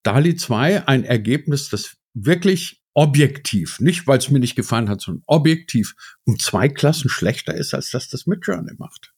DALI 0.03 0.35
2 0.35 0.89
ein 0.89 1.05
Ergebnis, 1.05 1.69
das 1.69 1.97
wirklich 2.15 2.83
objektiv, 2.95 3.79
nicht 3.79 4.09
weil 4.09 4.19
es 4.19 4.31
mir 4.31 4.41
nicht 4.41 4.57
gefallen 4.57 4.89
hat, 4.89 5.01
sondern 5.01 5.23
objektiv 5.27 5.95
um 6.25 6.41
zwei 6.41 6.69
Klassen 6.69 7.09
schlechter 7.09 7.55
ist, 7.55 7.73
als 7.73 7.91
das 7.93 8.09
das 8.09 8.27
Midjourney 8.27 8.73
macht? 8.79 9.15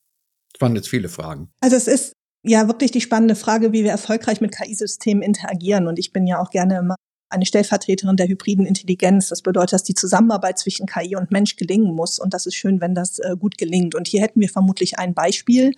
Das 0.53 0.61
waren 0.61 0.75
jetzt 0.75 0.89
viele 0.89 1.09
Fragen. 1.09 1.51
Also 1.61 1.75
es 1.75 1.87
ist 1.87 2.13
ja 2.43 2.67
wirklich 2.67 2.91
die 2.91 3.01
spannende 3.01 3.35
Frage, 3.35 3.73
wie 3.73 3.83
wir 3.83 3.91
erfolgreich 3.91 4.41
mit 4.41 4.55
KI-Systemen 4.55 5.23
interagieren. 5.23 5.87
Und 5.87 5.97
ich 5.97 6.13
bin 6.13 6.27
ja 6.27 6.39
auch 6.39 6.51
gerne 6.51 6.77
immer 6.77 6.95
eine 7.31 7.45
Stellvertreterin 7.45 8.17
der 8.17 8.27
hybriden 8.27 8.65
Intelligenz. 8.65 9.29
Das 9.29 9.41
bedeutet, 9.41 9.73
dass 9.73 9.83
die 9.83 9.95
Zusammenarbeit 9.95 10.59
zwischen 10.59 10.85
KI 10.85 11.15
und 11.15 11.31
Mensch 11.31 11.55
gelingen 11.55 11.93
muss. 11.95 12.19
Und 12.19 12.33
das 12.33 12.45
ist 12.45 12.55
schön, 12.55 12.81
wenn 12.81 12.95
das 12.95 13.19
äh, 13.19 13.35
gut 13.39 13.57
gelingt. 13.57 13.95
Und 13.95 14.07
hier 14.07 14.21
hätten 14.21 14.41
wir 14.41 14.49
vermutlich 14.49 14.99
ein 14.99 15.13
Beispiel. 15.13 15.73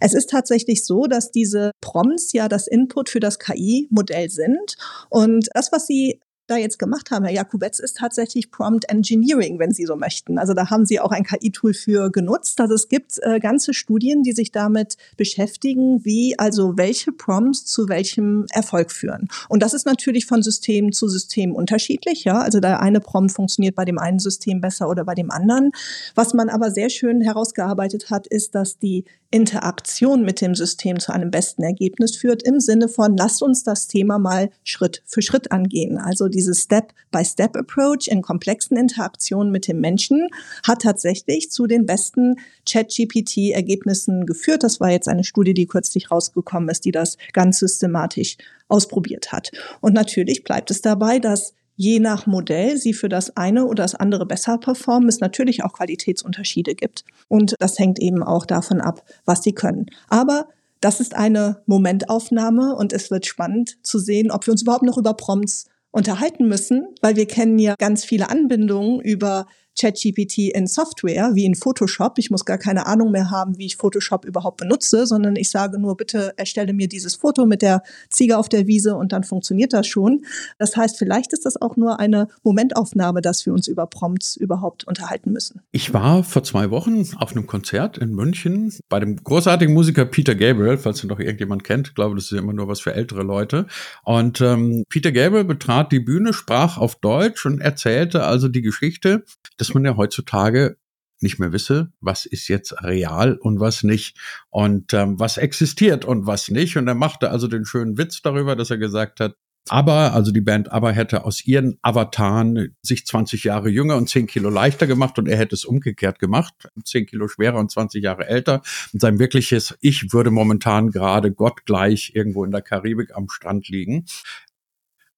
Es 0.00 0.14
ist 0.14 0.30
tatsächlich 0.30 0.84
so, 0.84 1.06
dass 1.06 1.30
diese 1.30 1.72
Prompts 1.80 2.32
ja 2.32 2.48
das 2.48 2.66
Input 2.66 3.08
für 3.08 3.20
das 3.20 3.38
KI-Modell 3.38 4.30
sind. 4.30 4.76
Und 5.08 5.48
das, 5.54 5.72
was 5.72 5.86
Sie 5.86 6.20
da 6.48 6.56
jetzt 6.56 6.78
gemacht 6.78 7.10
haben, 7.10 7.24
Herr 7.24 7.34
Jakubetz, 7.34 7.78
ist 7.78 7.98
tatsächlich 7.98 8.50
Prompt 8.50 8.88
Engineering, 8.90 9.58
wenn 9.58 9.72
Sie 9.72 9.84
so 9.84 9.96
möchten. 9.96 10.38
Also 10.38 10.54
da 10.54 10.70
haben 10.70 10.86
Sie 10.86 10.98
auch 11.00 11.12
ein 11.12 11.24
KI-Tool 11.24 11.74
für 11.74 12.10
genutzt. 12.10 12.60
Also 12.60 12.74
es 12.74 12.88
gibt 12.88 13.18
äh, 13.22 13.38
ganze 13.38 13.74
Studien, 13.74 14.22
die 14.22 14.32
sich 14.32 14.50
damit 14.50 14.96
beschäftigen, 15.16 16.04
wie 16.04 16.38
also 16.38 16.76
welche 16.76 17.12
Prompts 17.12 17.66
zu 17.66 17.88
welchem 17.88 18.46
Erfolg 18.50 18.90
führen. 18.90 19.28
Und 19.48 19.62
das 19.62 19.74
ist 19.74 19.86
natürlich 19.86 20.26
von 20.26 20.42
System 20.42 20.92
zu 20.92 21.08
System 21.08 21.54
unterschiedlich. 21.54 22.24
Ja, 22.24 22.40
also 22.40 22.60
der 22.60 22.80
eine 22.80 23.00
Prompt 23.00 23.32
funktioniert 23.32 23.74
bei 23.74 23.84
dem 23.84 23.98
einen 23.98 24.18
System 24.18 24.60
besser 24.60 24.88
oder 24.88 25.04
bei 25.04 25.14
dem 25.14 25.30
anderen. 25.30 25.72
Was 26.14 26.34
man 26.34 26.48
aber 26.48 26.70
sehr 26.70 26.90
schön 26.90 27.20
herausgearbeitet 27.20 28.10
hat, 28.10 28.26
ist, 28.26 28.54
dass 28.54 28.78
die 28.78 29.04
Interaktion 29.30 30.24
mit 30.24 30.40
dem 30.40 30.54
System 30.54 30.98
zu 31.00 31.12
einem 31.12 31.30
besten 31.30 31.62
Ergebnis 31.62 32.16
führt, 32.16 32.42
im 32.42 32.60
Sinne 32.60 32.88
von, 32.88 33.14
lasst 33.14 33.42
uns 33.42 33.62
das 33.62 33.86
Thema 33.86 34.18
mal 34.18 34.50
Schritt 34.64 35.02
für 35.04 35.20
Schritt 35.20 35.52
angehen. 35.52 35.98
Also 35.98 36.28
dieses 36.28 36.62
Step-by-Step-Approach 36.62 38.08
in 38.08 38.22
komplexen 38.22 38.78
Interaktionen 38.78 39.52
mit 39.52 39.68
dem 39.68 39.80
Menschen 39.80 40.28
hat 40.66 40.82
tatsächlich 40.82 41.50
zu 41.50 41.66
den 41.66 41.84
besten 41.84 42.36
Chat-GPT-Ergebnissen 42.64 44.24
geführt. 44.24 44.62
Das 44.62 44.80
war 44.80 44.90
jetzt 44.90 45.08
eine 45.08 45.24
Studie, 45.24 45.52
die 45.52 45.66
kürzlich 45.66 46.10
rausgekommen 46.10 46.70
ist, 46.70 46.86
die 46.86 46.92
das 46.92 47.18
ganz 47.34 47.58
systematisch 47.58 48.38
ausprobiert 48.68 49.32
hat. 49.32 49.50
Und 49.80 49.94
natürlich 49.94 50.42
bleibt 50.42 50.70
es 50.70 50.80
dabei, 50.80 51.18
dass 51.18 51.54
je 51.78 52.00
nach 52.00 52.26
Modell 52.26 52.76
sie 52.76 52.92
für 52.92 53.08
das 53.08 53.36
eine 53.36 53.64
oder 53.64 53.84
das 53.84 53.94
andere 53.94 54.26
besser 54.26 54.58
performen, 54.58 55.08
es 55.08 55.20
natürlich 55.20 55.62
auch 55.62 55.72
Qualitätsunterschiede 55.72 56.74
gibt. 56.74 57.04
Und 57.28 57.54
das 57.60 57.78
hängt 57.78 58.00
eben 58.00 58.22
auch 58.24 58.44
davon 58.44 58.80
ab, 58.80 59.04
was 59.24 59.44
sie 59.44 59.52
können. 59.52 59.86
Aber 60.08 60.48
das 60.80 60.98
ist 60.98 61.14
eine 61.14 61.62
Momentaufnahme 61.66 62.74
und 62.74 62.92
es 62.92 63.12
wird 63.12 63.26
spannend 63.26 63.78
zu 63.82 64.00
sehen, 64.00 64.32
ob 64.32 64.46
wir 64.46 64.52
uns 64.52 64.62
überhaupt 64.62 64.82
noch 64.82 64.98
über 64.98 65.14
Prompts 65.14 65.66
unterhalten 65.92 66.48
müssen, 66.48 66.88
weil 67.00 67.14
wir 67.14 67.26
kennen 67.26 67.60
ja 67.60 67.76
ganz 67.78 68.04
viele 68.04 68.28
Anbindungen 68.28 69.00
über 69.00 69.46
ChatGPT 69.78 70.50
in 70.54 70.66
Software, 70.66 71.30
wie 71.34 71.44
in 71.44 71.54
Photoshop. 71.54 72.18
Ich 72.18 72.30
muss 72.30 72.44
gar 72.44 72.58
keine 72.58 72.86
Ahnung 72.86 73.10
mehr 73.10 73.30
haben, 73.30 73.58
wie 73.58 73.66
ich 73.66 73.76
Photoshop 73.76 74.24
überhaupt 74.24 74.58
benutze, 74.58 75.06
sondern 75.06 75.36
ich 75.36 75.50
sage 75.50 75.78
nur, 75.78 75.96
bitte 75.96 76.34
erstelle 76.36 76.72
mir 76.72 76.88
dieses 76.88 77.14
Foto 77.14 77.46
mit 77.46 77.62
der 77.62 77.82
Ziege 78.10 78.38
auf 78.38 78.48
der 78.48 78.66
Wiese 78.66 78.96
und 78.96 79.12
dann 79.12 79.24
funktioniert 79.24 79.72
das 79.72 79.86
schon. 79.86 80.24
Das 80.58 80.76
heißt, 80.76 80.98
vielleicht 80.98 81.32
ist 81.32 81.46
das 81.46 81.60
auch 81.60 81.76
nur 81.76 82.00
eine 82.00 82.28
Momentaufnahme, 82.42 83.20
dass 83.20 83.46
wir 83.46 83.52
uns 83.52 83.68
über 83.68 83.86
Prompts 83.86 84.36
überhaupt 84.36 84.84
unterhalten 84.84 85.32
müssen. 85.32 85.60
Ich 85.70 85.94
war 85.94 86.24
vor 86.24 86.42
zwei 86.42 86.70
Wochen 86.70 87.08
auf 87.16 87.32
einem 87.32 87.46
Konzert 87.46 87.98
in 87.98 88.14
München 88.14 88.72
bei 88.88 89.00
dem 89.00 89.16
großartigen 89.16 89.72
Musiker 89.72 90.04
Peter 90.04 90.34
Gabriel, 90.34 90.78
falls 90.78 91.04
ihr 91.04 91.08
noch 91.08 91.20
irgendjemand 91.20 91.64
kennt. 91.64 91.88
Ich 91.88 91.94
glaube, 91.94 92.16
das 92.16 92.24
ist 92.24 92.32
immer 92.32 92.52
nur 92.52 92.68
was 92.68 92.80
für 92.80 92.94
ältere 92.94 93.22
Leute. 93.22 93.66
Und 94.04 94.40
ähm, 94.40 94.84
Peter 94.88 95.12
Gabriel 95.12 95.44
betrat 95.44 95.92
die 95.92 96.00
Bühne, 96.00 96.32
sprach 96.32 96.78
auf 96.78 96.96
Deutsch 96.96 97.46
und 97.46 97.60
erzählte 97.60 98.24
also 98.24 98.48
die 98.48 98.62
Geschichte 98.62 99.24
dass 99.58 99.74
man 99.74 99.84
ja 99.84 99.96
heutzutage 99.96 100.78
nicht 101.20 101.38
mehr 101.38 101.52
wisse, 101.52 101.92
was 102.00 102.26
ist 102.26 102.48
jetzt 102.48 102.82
real 102.82 103.34
und 103.34 103.60
was 103.60 103.82
nicht 103.82 104.16
und 104.50 104.94
ähm, 104.94 105.18
was 105.18 105.36
existiert 105.36 106.04
und 106.04 106.26
was 106.26 106.48
nicht. 106.48 106.76
Und 106.76 106.86
er 106.88 106.94
machte 106.94 107.30
also 107.30 107.48
den 107.48 107.64
schönen 107.64 107.98
Witz 107.98 108.22
darüber, 108.22 108.54
dass 108.56 108.70
er 108.70 108.78
gesagt 108.78 109.20
hat, 109.20 109.34
aber, 109.70 110.14
also 110.14 110.32
die 110.32 110.40
Band 110.40 110.72
Aber 110.72 110.92
hätte 110.92 111.24
aus 111.24 111.44
ihren 111.44 111.78
Avataren 111.82 112.74
sich 112.82 113.06
20 113.06 113.44
Jahre 113.44 113.68
jünger 113.68 113.96
und 113.96 114.08
10 114.08 114.26
Kilo 114.26 114.48
leichter 114.50 114.86
gemacht 114.86 115.18
und 115.18 115.28
er 115.28 115.36
hätte 115.36 115.54
es 115.54 115.64
umgekehrt 115.64 116.18
gemacht, 116.18 116.54
10 116.82 117.06
Kilo 117.06 117.28
schwerer 117.28 117.58
und 117.58 117.70
20 117.70 118.02
Jahre 118.02 118.26
älter. 118.26 118.62
Und 118.92 119.00
sein 119.00 119.18
wirkliches 119.18 119.76
Ich 119.80 120.12
würde 120.12 120.30
momentan 120.30 120.90
gerade 120.90 121.32
gottgleich 121.32 122.12
irgendwo 122.14 122.44
in 122.44 122.50
der 122.50 122.62
Karibik 122.62 123.14
am 123.14 123.28
Strand 123.28 123.68
liegen. 123.68 124.06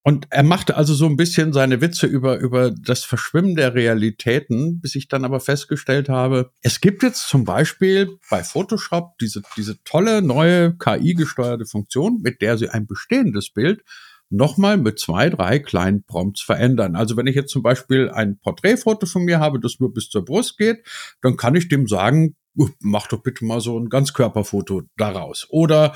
Und 0.02 0.26
er 0.30 0.42
machte 0.42 0.76
also 0.76 0.94
so 0.94 1.04
ein 1.06 1.16
bisschen 1.16 1.52
seine 1.52 1.82
Witze 1.82 2.06
über, 2.06 2.38
über 2.38 2.70
das 2.70 3.04
Verschwimmen 3.04 3.54
der 3.54 3.74
Realitäten, 3.74 4.80
bis 4.80 4.94
ich 4.94 5.08
dann 5.08 5.26
aber 5.26 5.40
festgestellt 5.40 6.08
habe, 6.08 6.52
es 6.62 6.80
gibt 6.80 7.02
jetzt 7.02 7.28
zum 7.28 7.44
Beispiel 7.44 8.18
bei 8.30 8.42
Photoshop 8.42 9.18
diese, 9.18 9.42
diese 9.56 9.82
tolle 9.84 10.22
neue 10.22 10.74
KI-gesteuerte 10.78 11.66
Funktion, 11.66 12.20
mit 12.22 12.40
der 12.40 12.56
sie 12.56 12.70
ein 12.70 12.86
bestehendes 12.86 13.50
Bild 13.50 13.82
nochmal 14.30 14.78
mit 14.78 14.98
zwei, 14.98 15.28
drei 15.28 15.58
kleinen 15.58 16.04
Prompts 16.04 16.40
verändern. 16.40 16.96
Also 16.96 17.16
wenn 17.16 17.26
ich 17.26 17.34
jetzt 17.34 17.50
zum 17.50 17.62
Beispiel 17.62 18.08
ein 18.08 18.38
Porträtfoto 18.38 19.06
von 19.06 19.24
mir 19.24 19.40
habe, 19.40 19.60
das 19.60 19.80
nur 19.80 19.92
bis 19.92 20.08
zur 20.08 20.24
Brust 20.24 20.56
geht, 20.56 20.86
dann 21.20 21.36
kann 21.36 21.56
ich 21.56 21.68
dem 21.68 21.86
sagen, 21.86 22.36
mach 22.78 23.08
doch 23.08 23.22
bitte 23.22 23.44
mal 23.44 23.60
so 23.60 23.78
ein 23.78 23.88
Ganzkörperfoto 23.88 24.82
daraus. 24.96 25.46
Oder 25.50 25.94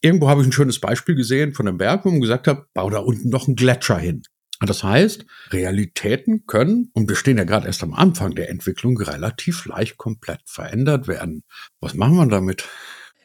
irgendwo 0.00 0.28
habe 0.28 0.42
ich 0.42 0.48
ein 0.48 0.52
schönes 0.52 0.80
Beispiel 0.80 1.14
gesehen 1.14 1.54
von 1.54 1.66
einem 1.66 1.78
Berg, 1.78 2.04
wo 2.04 2.10
man 2.10 2.20
gesagt 2.20 2.46
hat, 2.46 2.72
bau 2.74 2.90
da 2.90 2.98
unten 2.98 3.28
noch 3.28 3.46
einen 3.46 3.56
Gletscher 3.56 3.98
hin. 3.98 4.22
Das 4.60 4.84
heißt, 4.84 5.26
Realitäten 5.50 6.46
können, 6.46 6.90
und 6.94 7.08
wir 7.08 7.16
stehen 7.16 7.38
ja 7.38 7.44
gerade 7.44 7.66
erst 7.66 7.82
am 7.82 7.92
Anfang 7.92 8.34
der 8.34 8.50
Entwicklung, 8.50 8.96
relativ 8.96 9.66
leicht 9.66 9.96
komplett 9.96 10.40
verändert 10.46 11.08
werden. 11.08 11.42
Was 11.80 11.94
machen 11.94 12.16
wir 12.16 12.26
damit? 12.26 12.64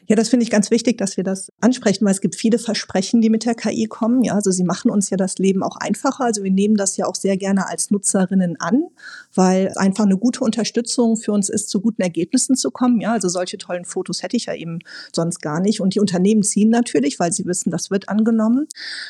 Ja, 0.10 0.16
das 0.16 0.30
finde 0.30 0.44
ich 0.44 0.50
ganz 0.50 0.72
wichtig, 0.72 0.98
dass 0.98 1.18
wir 1.18 1.24
das 1.24 1.52
ansprechen, 1.62 2.04
weil 2.04 2.14
es 2.14 2.20
gibt 2.20 2.36
viele 2.36 2.58
Versprechen, 2.58 3.22
die 3.22 3.30
mit 3.30 3.46
der 3.46 3.54
KI 3.54 3.86
kommen. 3.86 4.24
Ja, 4.24 4.34
also 4.34 4.50
sie 4.50 4.64
machen 4.64 4.90
uns 4.90 5.12
ja 5.12 5.18
das 5.18 5.38
Leben 5.38 5.62
auch 5.62 5.76
einfacher. 5.76 6.24
Also 6.24 6.44
wir 6.44 6.50
nehmen 6.50 6.74
das 6.74 6.98
ja 6.98 7.06
auch 7.06 7.14
sehr 7.14 7.38
gerne 7.38 7.68
als 7.70 7.92
Nutzerinnen 7.92 8.60
an, 8.60 8.88
weil 9.36 9.72
einfach 9.76 10.06
eine 10.06 10.18
gute 10.18 10.44
Unterstützung 10.44 11.16
für 11.16 11.32
uns 11.32 11.48
ist, 11.48 11.70
zu 11.70 11.80
guten 11.80 12.02
Ergebnissen 12.02 12.56
zu 12.56 12.72
kommen. 12.72 13.02
Ja, 13.02 13.12
also 13.12 13.30
solche 13.30 13.60
tollen 13.60 13.86
Fotos 13.86 14.24
hätte 14.24 14.36
ich 14.36 14.48
ja 14.48 14.56
eben 14.56 14.80
sonst 15.14 15.44
gar 15.44 15.60
nicht. 15.60 15.80
Und 15.80 15.94
die 15.94 16.00
Unternehmen 16.00 16.42
ziehen 16.42 16.72
natürlich, 16.72 17.20
weil 17.20 17.32
sie 17.32 17.46
wissen, 17.46 17.70
das 17.70 17.92
wird 17.92 18.10
angenommen. 18.10 18.68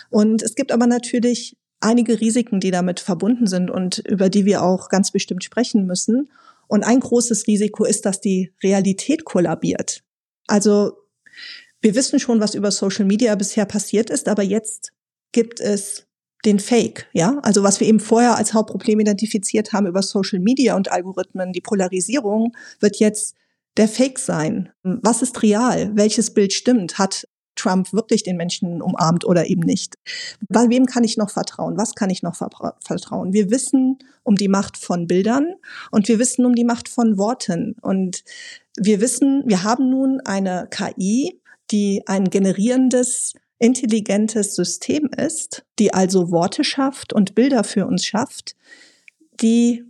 Und 0.10 0.44
es 0.44 0.56
gibt 0.56 0.74
aber 0.74 0.86
natürlich 0.86 1.56
einige 1.80 2.20
Risiken, 2.20 2.60
die 2.60 2.72
damit 2.72 3.00
verbunden 3.00 3.48
sind 3.48 3.72
und 3.72 4.00
über 4.00 4.28
die 4.28 4.44
wir 4.44 4.64
auch 4.64 4.90
ganz 4.90 5.12
bestimmt 5.12 5.46
sprechen 5.46 5.86
müssen. 5.86 6.30
Und 6.68 6.84
ein 6.84 7.00
großes 7.00 7.48
Risiko 7.48 7.86
ist, 7.86 8.06
dass 8.06 8.20
die 8.20 8.52
Realität 8.62 9.24
kollabiert. 9.24 10.04
Also 10.50 10.94
wir 11.82 11.96
wissen 11.96 12.20
schon, 12.20 12.42
was 12.42 12.56
über 12.56 12.72
Social 12.72 13.06
Media 13.06 13.34
bisher 13.36 13.66
passiert 13.66 14.10
ist, 14.10 14.28
aber 14.28 14.44
jetzt 14.44 14.92
gibt 15.32 15.60
es 15.60 16.06
den 16.46 16.60
Fake, 16.60 17.08
ja, 17.12 17.38
also 17.44 17.64
was 17.64 17.80
wir 17.80 17.88
eben 17.88 18.00
vorher 18.00 18.38
als 18.38 18.54
Hauptproblem 18.54 19.02
identifiziert 19.02 19.74
haben 19.74 19.88
über 19.88 20.02
Social 20.02 20.40
Media 20.40 20.76
und 20.76 20.92
Algorithmen, 20.92 21.52
die 21.52 21.62
Polarisierung 21.62 22.56
wird 22.80 22.98
jetzt 22.98 23.36
der 23.78 23.90
Fake 23.90 24.20
sein. 24.20 24.70
Was 24.84 25.22
ist 25.22 25.42
real? 25.44 25.92
Welches 25.96 26.34
Bild 26.34 26.54
stimmt? 26.54 26.98
Hat 26.98 27.28
Trump 27.56 27.92
wirklich 27.92 28.24
den 28.24 28.38
Menschen 28.38 28.82
umarmt 28.82 29.26
oder 29.26 29.48
eben 29.48 29.62
nicht? 29.62 29.96
Wem 30.48 30.86
kann 30.86 31.04
ich 31.04 31.18
noch 31.18 31.30
vertrauen? 31.30 31.78
Was 31.78 31.94
kann 31.94 32.10
ich 32.10 32.24
noch 32.24 32.36
vertrauen? 32.36 33.34
Wir 33.34 33.52
wissen 33.52 34.00
um 34.24 34.36
die 34.36 34.48
Macht 34.48 34.78
von 34.78 35.08
Bildern 35.08 35.56
und 35.92 36.08
wir 36.08 36.20
wissen 36.20 36.46
um 36.46 36.56
die 36.56 36.64
Macht 36.64 36.88
von 36.88 37.18
Worten 37.18 37.76
und 37.82 38.24
wir 38.80 39.02
wissen, 39.02 39.44
wir 39.46 39.64
haben 39.64 39.90
nun 39.90 40.22
eine 40.22 40.68
KI, 40.70 41.40
die 41.72 42.04
ein 42.06 42.30
generierendes, 42.30 43.34
intelligentes 43.60 44.56
System 44.56 45.10
ist, 45.16 45.66
die 45.80 45.94
also 45.94 46.32
Worte 46.32 46.64
schafft 46.64 47.14
und 47.14 47.36
Bilder 47.36 47.64
für 47.64 47.86
uns 47.86 48.06
schafft, 48.06 48.56
die 49.42 49.84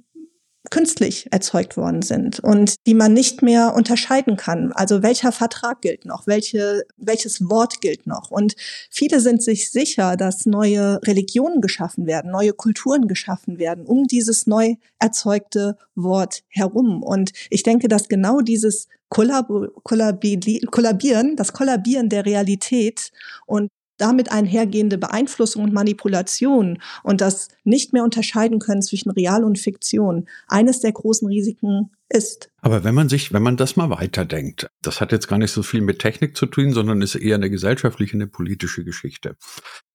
künstlich 0.70 1.28
erzeugt 1.32 1.78
worden 1.78 2.02
sind 2.02 2.40
und 2.40 2.76
die 2.86 2.94
man 2.94 3.14
nicht 3.14 3.42
mehr 3.42 3.74
unterscheiden 3.76 4.38
kann. 4.38 4.72
Also 4.72 5.04
welcher 5.04 5.32
Vertrag 5.32 5.82
gilt 5.82 6.06
noch? 6.06 6.28
Welche, 6.28 6.84
welches 6.98 7.50
Wort 7.50 7.82
gilt 7.82 8.08
noch? 8.08 8.32
Und 8.32 8.56
viele 8.90 9.20
sind 9.20 9.42
sich 9.44 9.72
sicher, 9.72 10.18
dass 10.18 10.46
neue 10.46 11.00
Religionen 11.06 11.62
geschaffen 11.62 12.06
werden, 12.06 12.32
neue 12.32 12.54
Kulturen 12.54 13.08
geschaffen 13.08 13.60
werden, 13.60 13.86
um 13.86 14.06
dieses 14.06 14.48
neu 14.48 14.76
erzeugte 15.00 15.78
Wort 15.96 16.44
herum. 16.50 17.04
Und 17.04 17.32
ich 17.50 17.64
denke, 17.64 17.88
dass 17.88 18.10
genau 18.10 18.42
dieses 18.42 18.88
Kollab 19.10 19.50
Kollabieren, 19.84 21.36
das 21.36 21.54
Kollabieren 21.54 22.10
der 22.10 22.26
Realität 22.26 23.12
und 23.46 23.70
damit 24.00 24.32
einhergehende 24.32 24.98
Beeinflussung 24.98 25.64
und 25.64 25.74
Manipulation 25.74 26.82
und 27.04 27.22
das 27.22 27.50
nicht 27.64 27.94
mehr 27.94 28.04
unterscheiden 28.04 28.60
können 28.60 28.82
zwischen 28.82 29.12
Real 29.12 29.44
und 29.44 29.60
Fiktion 29.60 30.28
eines 30.48 30.80
der 30.80 30.92
großen 30.92 31.28
Risiken 31.28 31.92
ist. 32.10 32.50
Aber 32.62 32.84
wenn 32.84 32.96
man 32.96 33.10
sich, 33.10 33.32
wenn 33.34 33.44
man 33.44 33.58
das 33.58 33.76
mal 33.76 33.90
weiterdenkt, 33.90 34.70
das 34.82 35.00
hat 35.00 35.12
jetzt 35.12 35.28
gar 35.28 35.38
nicht 35.38 35.52
so 35.52 35.64
viel 35.64 35.82
mit 35.82 36.00
Technik 36.00 36.36
zu 36.36 36.48
tun, 36.48 36.74
sondern 36.74 37.02
ist 37.02 37.16
eher 37.16 37.36
eine 37.36 37.50
gesellschaftliche, 37.50 38.14
eine 38.14 38.28
politische 38.28 38.84
Geschichte. 38.84 39.36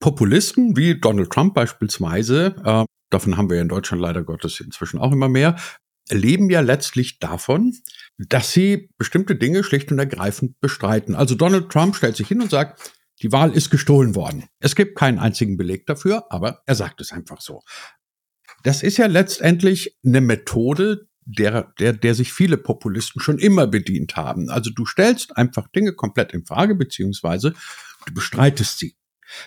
Populisten 0.00 0.76
wie 0.76 0.99
Donald 0.99 1.30
Trump 1.30 1.54
beispielsweise, 1.54 2.54
äh, 2.64 2.84
davon 3.11 3.37
haben 3.37 3.50
wir 3.50 3.61
in 3.61 3.68
Deutschland 3.68 4.00
leider 4.00 4.23
Gottes 4.23 4.61
inzwischen 4.61 4.99
auch 4.99 5.12
immer 5.12 5.28
mehr, 5.28 5.56
leben 6.11 6.50
ja 6.50 6.61
letztlich 6.61 7.18
davon, 7.18 7.75
dass 8.18 8.52
sie 8.52 8.90
bestimmte 8.99 9.37
Dinge 9.37 9.64
schlicht 9.64 9.90
und 9.90 9.99
ergreifend 9.99 10.61
bestreiten. 10.61 11.14
Also 11.14 11.34
Donald 11.34 11.70
Trump 11.70 11.96
stellt 11.96 12.16
sich 12.16 12.28
hin 12.28 12.42
und 12.42 12.50
sagt, 12.50 12.93
die 13.23 13.33
Wahl 13.33 13.52
ist 13.52 13.71
gestohlen 13.71 14.14
worden. 14.14 14.44
Es 14.59 14.75
gibt 14.75 14.97
keinen 14.97 15.18
einzigen 15.18 15.56
Beleg 15.56 15.87
dafür, 15.87 16.26
aber 16.30 16.62
er 16.66 16.75
sagt 16.75 17.00
es 17.00 17.12
einfach 17.12 17.40
so. 17.40 17.62
Das 18.62 18.83
ist 18.83 18.97
ja 18.97 19.06
letztendlich 19.06 19.97
eine 20.04 20.21
Methode, 20.21 21.09
der, 21.26 21.73
der, 21.78 21.92
der 21.92 22.14
sich 22.14 22.33
viele 22.33 22.56
Populisten 22.56 23.21
schon 23.21 23.38
immer 23.38 23.66
bedient 23.66 24.16
haben. 24.16 24.50
Also 24.50 24.71
du 24.71 24.85
stellst 24.85 25.37
einfach 25.37 25.68
Dinge 25.68 25.94
komplett 25.94 26.33
in 26.33 26.44
Frage, 26.44 26.75
beziehungsweise 26.75 27.54
du 28.06 28.14
bestreitest 28.14 28.78
sie. 28.78 28.97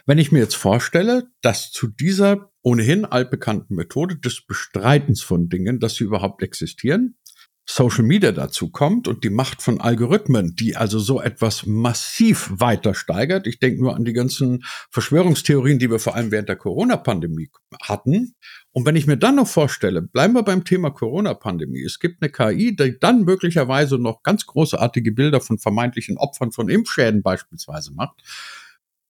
Wenn 0.05 0.17
ich 0.17 0.31
mir 0.31 0.39
jetzt 0.39 0.55
vorstelle, 0.55 1.27
dass 1.41 1.71
zu 1.71 1.87
dieser 1.87 2.51
ohnehin 2.61 3.05
altbekannten 3.05 3.75
Methode 3.75 4.17
des 4.17 4.45
Bestreitens 4.45 5.21
von 5.21 5.49
Dingen, 5.49 5.79
dass 5.79 5.95
sie 5.95 6.03
überhaupt 6.03 6.41
existieren, 6.41 7.17
Social 7.69 8.03
Media 8.03 8.31
dazu 8.31 8.69
kommt 8.69 9.09
und 9.09 9.25
die 9.25 9.29
Macht 9.29 9.61
von 9.61 9.81
Algorithmen, 9.81 10.55
die 10.55 10.77
also 10.77 10.99
so 10.99 11.21
etwas 11.21 11.65
massiv 11.65 12.49
weiter 12.53 12.93
steigert. 12.93 13.45
Ich 13.45 13.59
denke 13.59 13.81
nur 13.81 13.95
an 13.95 14.05
die 14.05 14.13
ganzen 14.13 14.63
Verschwörungstheorien, 14.89 15.77
die 15.77 15.91
wir 15.91 15.99
vor 15.99 16.15
allem 16.15 16.31
während 16.31 16.47
der 16.47 16.55
Corona-Pandemie 16.55 17.49
hatten. 17.83 18.35
Und 18.71 18.85
wenn 18.85 18.95
ich 18.95 19.05
mir 19.05 19.17
dann 19.17 19.35
noch 19.35 19.47
vorstelle, 19.47 20.01
bleiben 20.01 20.33
wir 20.33 20.43
beim 20.43 20.63
Thema 20.63 20.91
Corona-Pandemie. 20.91 21.83
Es 21.83 21.99
gibt 21.99 22.21
eine 22.21 22.31
KI, 22.31 22.73
die 22.73 22.97
dann 22.99 23.23
möglicherweise 23.23 23.97
noch 23.97 24.23
ganz 24.23 24.45
großartige 24.45 25.11
Bilder 25.11 25.41
von 25.41 25.59
vermeintlichen 25.59 26.17
Opfern 26.17 26.53
von 26.53 26.69
Impfschäden 26.69 27.21
beispielsweise 27.21 27.93
macht. 27.93 28.23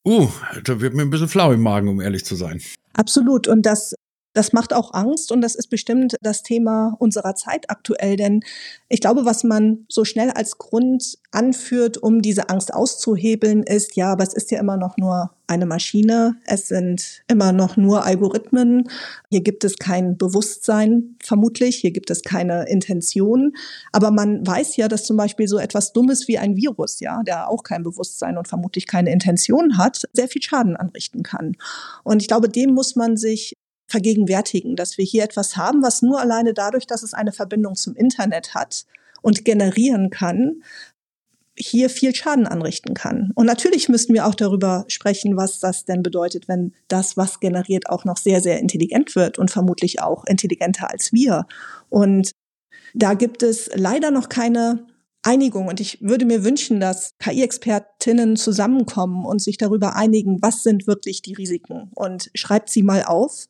Uh, 0.04 0.30
da 0.64 0.82
wird 0.82 0.96
mir 0.96 1.04
ein 1.04 1.10
bisschen 1.12 1.28
flau 1.28 1.52
im 1.52 1.62
Magen, 1.62 1.90
um 1.90 2.02
ehrlich 2.02 2.26
zu 2.26 2.36
sein. 2.36 2.62
Absolut. 2.94 3.48
Und 3.48 3.66
das 3.66 3.94
das 4.38 4.54
macht 4.54 4.72
auch 4.72 4.94
Angst 4.94 5.32
und 5.32 5.42
das 5.42 5.56
ist 5.56 5.68
bestimmt 5.68 6.16
das 6.22 6.44
Thema 6.44 6.96
unserer 7.00 7.34
Zeit 7.36 7.70
aktuell, 7.70 8.16
denn 8.16 8.42
ich 8.88 9.02
glaube, 9.02 9.26
was 9.26 9.44
man 9.44 9.86
so 9.90 10.06
schnell 10.06 10.30
als 10.30 10.60
Grund 10.60 11.18
anführt, 11.32 11.98
um 11.98 12.22
diese 12.22 12.50
Angst 12.50 12.74
auszuhebeln, 12.74 13.64
ist, 13.64 13.96
ja, 13.96 14.12
aber 14.12 14.24
es 14.24 14.34
ist 14.34 14.52
ja 14.52 14.60
immer 14.60 14.78
noch 14.78 14.96
nur 14.98 15.32
eine 15.48 15.66
Maschine, 15.66 16.36
es 16.46 16.68
sind 16.68 17.24
immer 17.28 17.52
noch 17.52 17.78
nur 17.78 18.06
Algorithmen, 18.06 18.90
hier 19.30 19.42
gibt 19.42 19.64
es 19.64 19.78
kein 19.78 20.18
Bewusstsein, 20.18 21.16
vermutlich, 21.24 21.78
hier 21.78 21.92
gibt 21.92 22.12
es 22.12 22.22
keine 22.22 22.68
Intention, 22.68 23.54
aber 23.92 24.12
man 24.12 24.46
weiß 24.46 24.76
ja, 24.78 24.88
dass 24.88 25.06
zum 25.06 25.18
Beispiel 25.18 25.48
so 25.48 25.58
etwas 25.58 25.94
Dummes 25.94 26.28
wie 26.28 26.38
ein 26.38 26.56
Virus, 26.56 27.00
ja, 27.00 27.24
der 27.24 27.50
auch 27.50 27.64
kein 27.64 27.84
Bewusstsein 27.84 28.38
und 28.38 28.48
vermutlich 28.48 28.88
keine 28.88 29.12
Intention 29.12 29.78
hat, 29.78 30.04
sehr 30.14 30.28
viel 30.28 30.42
Schaden 30.42 30.76
anrichten 30.76 31.24
kann. 31.24 31.56
Und 32.04 32.22
ich 32.22 32.28
glaube, 32.28 32.50
dem 32.50 32.74
muss 32.74 32.96
man 32.96 33.18
sich 33.18 33.54
vergegenwärtigen, 33.88 34.76
dass 34.76 34.98
wir 34.98 35.06
hier 35.06 35.24
etwas 35.24 35.58
haben, 35.58 35.82
was 35.82 36.02
nur 36.02 36.20
alleine 36.20 36.54
dadurch, 36.54 36.88
dass 36.88 37.04
es 37.04 37.14
eine 37.14 37.32
Verbindung 37.32 37.76
zum 37.76 37.96
Internet 37.96 38.54
hat 38.54 38.86
und 39.22 39.46
generieren 39.46 40.10
kann, 40.10 40.62
hier 41.58 41.90
viel 41.90 42.14
Schaden 42.14 42.46
anrichten 42.46 42.94
kann. 42.94 43.32
Und 43.34 43.48
natürlich 43.48 43.90
müssten 43.90 44.14
wir 44.14 44.28
auch 44.28 44.36
darüber 44.36 44.86
sprechen, 44.88 45.38
was 45.38 45.60
das 45.60 45.86
denn 45.86 46.04
bedeutet, 46.04 46.48
wenn 46.48 46.74
das, 46.88 47.18
was 47.18 47.40
generiert, 47.40 47.90
auch 47.90 48.06
noch 48.06 48.18
sehr, 48.18 48.42
sehr 48.42 48.60
intelligent 48.60 49.16
wird 49.16 49.40
und 49.40 49.50
vermutlich 49.50 50.02
auch 50.02 50.24
intelligenter 50.26 50.92
als 50.92 51.12
wir. 51.12 51.48
Und 51.90 52.32
da 52.94 53.16
gibt 53.16 53.42
es 53.42 53.72
leider 53.74 54.12
noch 54.12 54.30
keine 54.30 54.86
Einigung. 55.24 55.68
Und 55.68 55.80
ich 55.80 56.00
würde 56.02 56.26
mir 56.26 56.44
wünschen, 56.44 56.80
dass 56.80 57.18
KI-Expertinnen 57.20 58.36
zusammenkommen 58.36 59.26
und 59.26 59.42
sich 59.42 59.58
darüber 59.58 59.96
einigen, 59.96 60.42
was 60.42 60.64
sind 60.64 60.88
wirklich 60.88 61.22
die 61.22 61.34
Risiken. 61.34 61.92
Und 61.96 62.30
schreibt 62.36 62.70
sie 62.70 62.84
mal 62.84 63.04
auf 63.04 63.48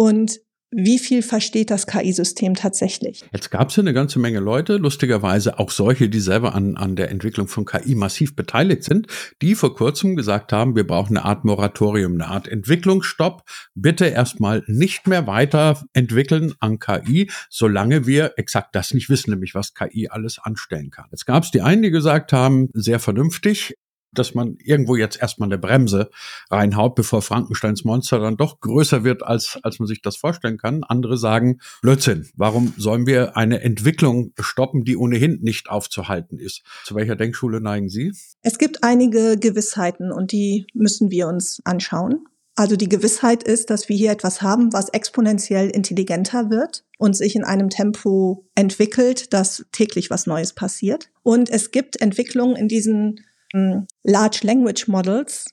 und 0.00 0.40
wie 0.70 0.98
viel 0.98 1.20
versteht 1.20 1.70
das 1.70 1.86
KI-System 1.86 2.54
tatsächlich? 2.54 3.22
Jetzt 3.34 3.50
gab 3.50 3.68
es 3.68 3.76
ja 3.76 3.82
eine 3.82 3.92
ganze 3.92 4.18
Menge 4.18 4.38
Leute, 4.38 4.78
lustigerweise 4.78 5.58
auch 5.58 5.70
solche, 5.70 6.08
die 6.08 6.20
selber 6.20 6.54
an, 6.54 6.76
an 6.76 6.96
der 6.96 7.10
Entwicklung 7.10 7.48
von 7.48 7.66
KI 7.66 7.94
massiv 7.94 8.34
beteiligt 8.34 8.84
sind, 8.84 9.08
die 9.42 9.54
vor 9.54 9.74
kurzem 9.74 10.16
gesagt 10.16 10.54
haben, 10.54 10.74
wir 10.74 10.86
brauchen 10.86 11.18
eine 11.18 11.26
Art 11.26 11.44
Moratorium, 11.44 12.14
eine 12.14 12.28
Art 12.28 12.48
Entwicklungsstopp. 12.48 13.42
Bitte 13.74 14.06
erstmal 14.06 14.62
nicht 14.68 15.06
mehr 15.06 15.26
weiterentwickeln 15.26 16.54
an 16.60 16.78
KI, 16.78 17.30
solange 17.50 18.06
wir 18.06 18.34
exakt 18.38 18.74
das 18.74 18.94
nicht 18.94 19.10
wissen, 19.10 19.32
nämlich 19.32 19.54
was 19.54 19.74
KI 19.74 20.08
alles 20.08 20.38
anstellen 20.38 20.90
kann. 20.90 21.08
Jetzt 21.10 21.26
gab 21.26 21.42
es 21.42 21.50
die 21.50 21.60
einen, 21.60 21.82
die 21.82 21.90
gesagt 21.90 22.32
haben, 22.32 22.70
sehr 22.72 23.00
vernünftig, 23.00 23.74
dass 24.12 24.34
man 24.34 24.56
irgendwo 24.62 24.96
jetzt 24.96 25.20
erstmal 25.20 25.48
eine 25.48 25.58
Bremse 25.58 26.10
reinhaut, 26.50 26.94
bevor 26.94 27.22
Frankensteins 27.22 27.84
Monster 27.84 28.18
dann 28.18 28.36
doch 28.36 28.60
größer 28.60 29.04
wird, 29.04 29.22
als, 29.22 29.58
als 29.62 29.78
man 29.78 29.86
sich 29.86 30.02
das 30.02 30.16
vorstellen 30.16 30.58
kann. 30.58 30.84
Andere 30.84 31.16
sagen, 31.16 31.60
Blödsinn, 31.82 32.28
warum 32.34 32.74
sollen 32.76 33.06
wir 33.06 33.36
eine 33.36 33.60
Entwicklung 33.60 34.32
stoppen, 34.38 34.84
die 34.84 34.96
ohnehin 34.96 35.40
nicht 35.42 35.70
aufzuhalten 35.70 36.38
ist? 36.38 36.62
Zu 36.84 36.94
welcher 36.94 37.16
Denkschule 37.16 37.60
neigen 37.60 37.88
Sie? 37.88 38.12
Es 38.42 38.58
gibt 38.58 38.82
einige 38.82 39.36
Gewissheiten 39.38 40.12
und 40.12 40.32
die 40.32 40.66
müssen 40.74 41.10
wir 41.10 41.28
uns 41.28 41.60
anschauen. 41.64 42.24
Also 42.60 42.76
die 42.76 42.90
Gewissheit 42.90 43.42
ist, 43.42 43.70
dass 43.70 43.88
wir 43.88 43.96
hier 43.96 44.10
etwas 44.10 44.42
haben, 44.42 44.72
was 44.74 44.90
exponentiell 44.90 45.70
intelligenter 45.70 46.50
wird 46.50 46.84
und 46.98 47.16
sich 47.16 47.34
in 47.34 47.42
einem 47.42 47.70
Tempo 47.70 48.44
entwickelt, 48.54 49.32
dass 49.32 49.64
täglich 49.72 50.10
was 50.10 50.26
Neues 50.26 50.52
passiert. 50.52 51.10
Und 51.22 51.48
es 51.48 51.70
gibt 51.70 52.00
Entwicklungen 52.02 52.56
in 52.56 52.68
diesen 52.68 53.24
Large 53.52 54.40
Language 54.42 54.88
Models, 54.88 55.46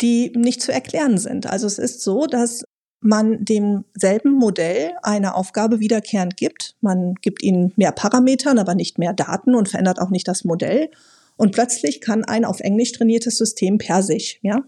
die 0.00 0.32
nicht 0.34 0.62
zu 0.62 0.72
erklären 0.72 1.18
sind. 1.18 1.46
Also 1.46 1.66
es 1.66 1.78
ist 1.78 2.02
so, 2.02 2.26
dass 2.26 2.64
man 3.02 3.44
demselben 3.44 4.32
Modell 4.32 4.92
eine 5.02 5.34
Aufgabe 5.34 5.80
wiederkehrend 5.80 6.36
gibt. 6.36 6.76
Man 6.80 7.14
gibt 7.20 7.42
ihnen 7.42 7.72
mehr 7.76 7.92
Parametern, 7.92 8.58
aber 8.58 8.74
nicht 8.74 8.98
mehr 8.98 9.12
Daten 9.12 9.54
und 9.54 9.68
verändert 9.68 10.00
auch 10.00 10.10
nicht 10.10 10.28
das 10.28 10.44
Modell. 10.44 10.90
Und 11.36 11.52
plötzlich 11.52 12.00
kann 12.00 12.24
ein 12.24 12.44
auf 12.44 12.60
Englisch 12.60 12.92
trainiertes 12.92 13.38
System 13.38 13.78
Persisch, 13.78 14.38
ja. 14.42 14.62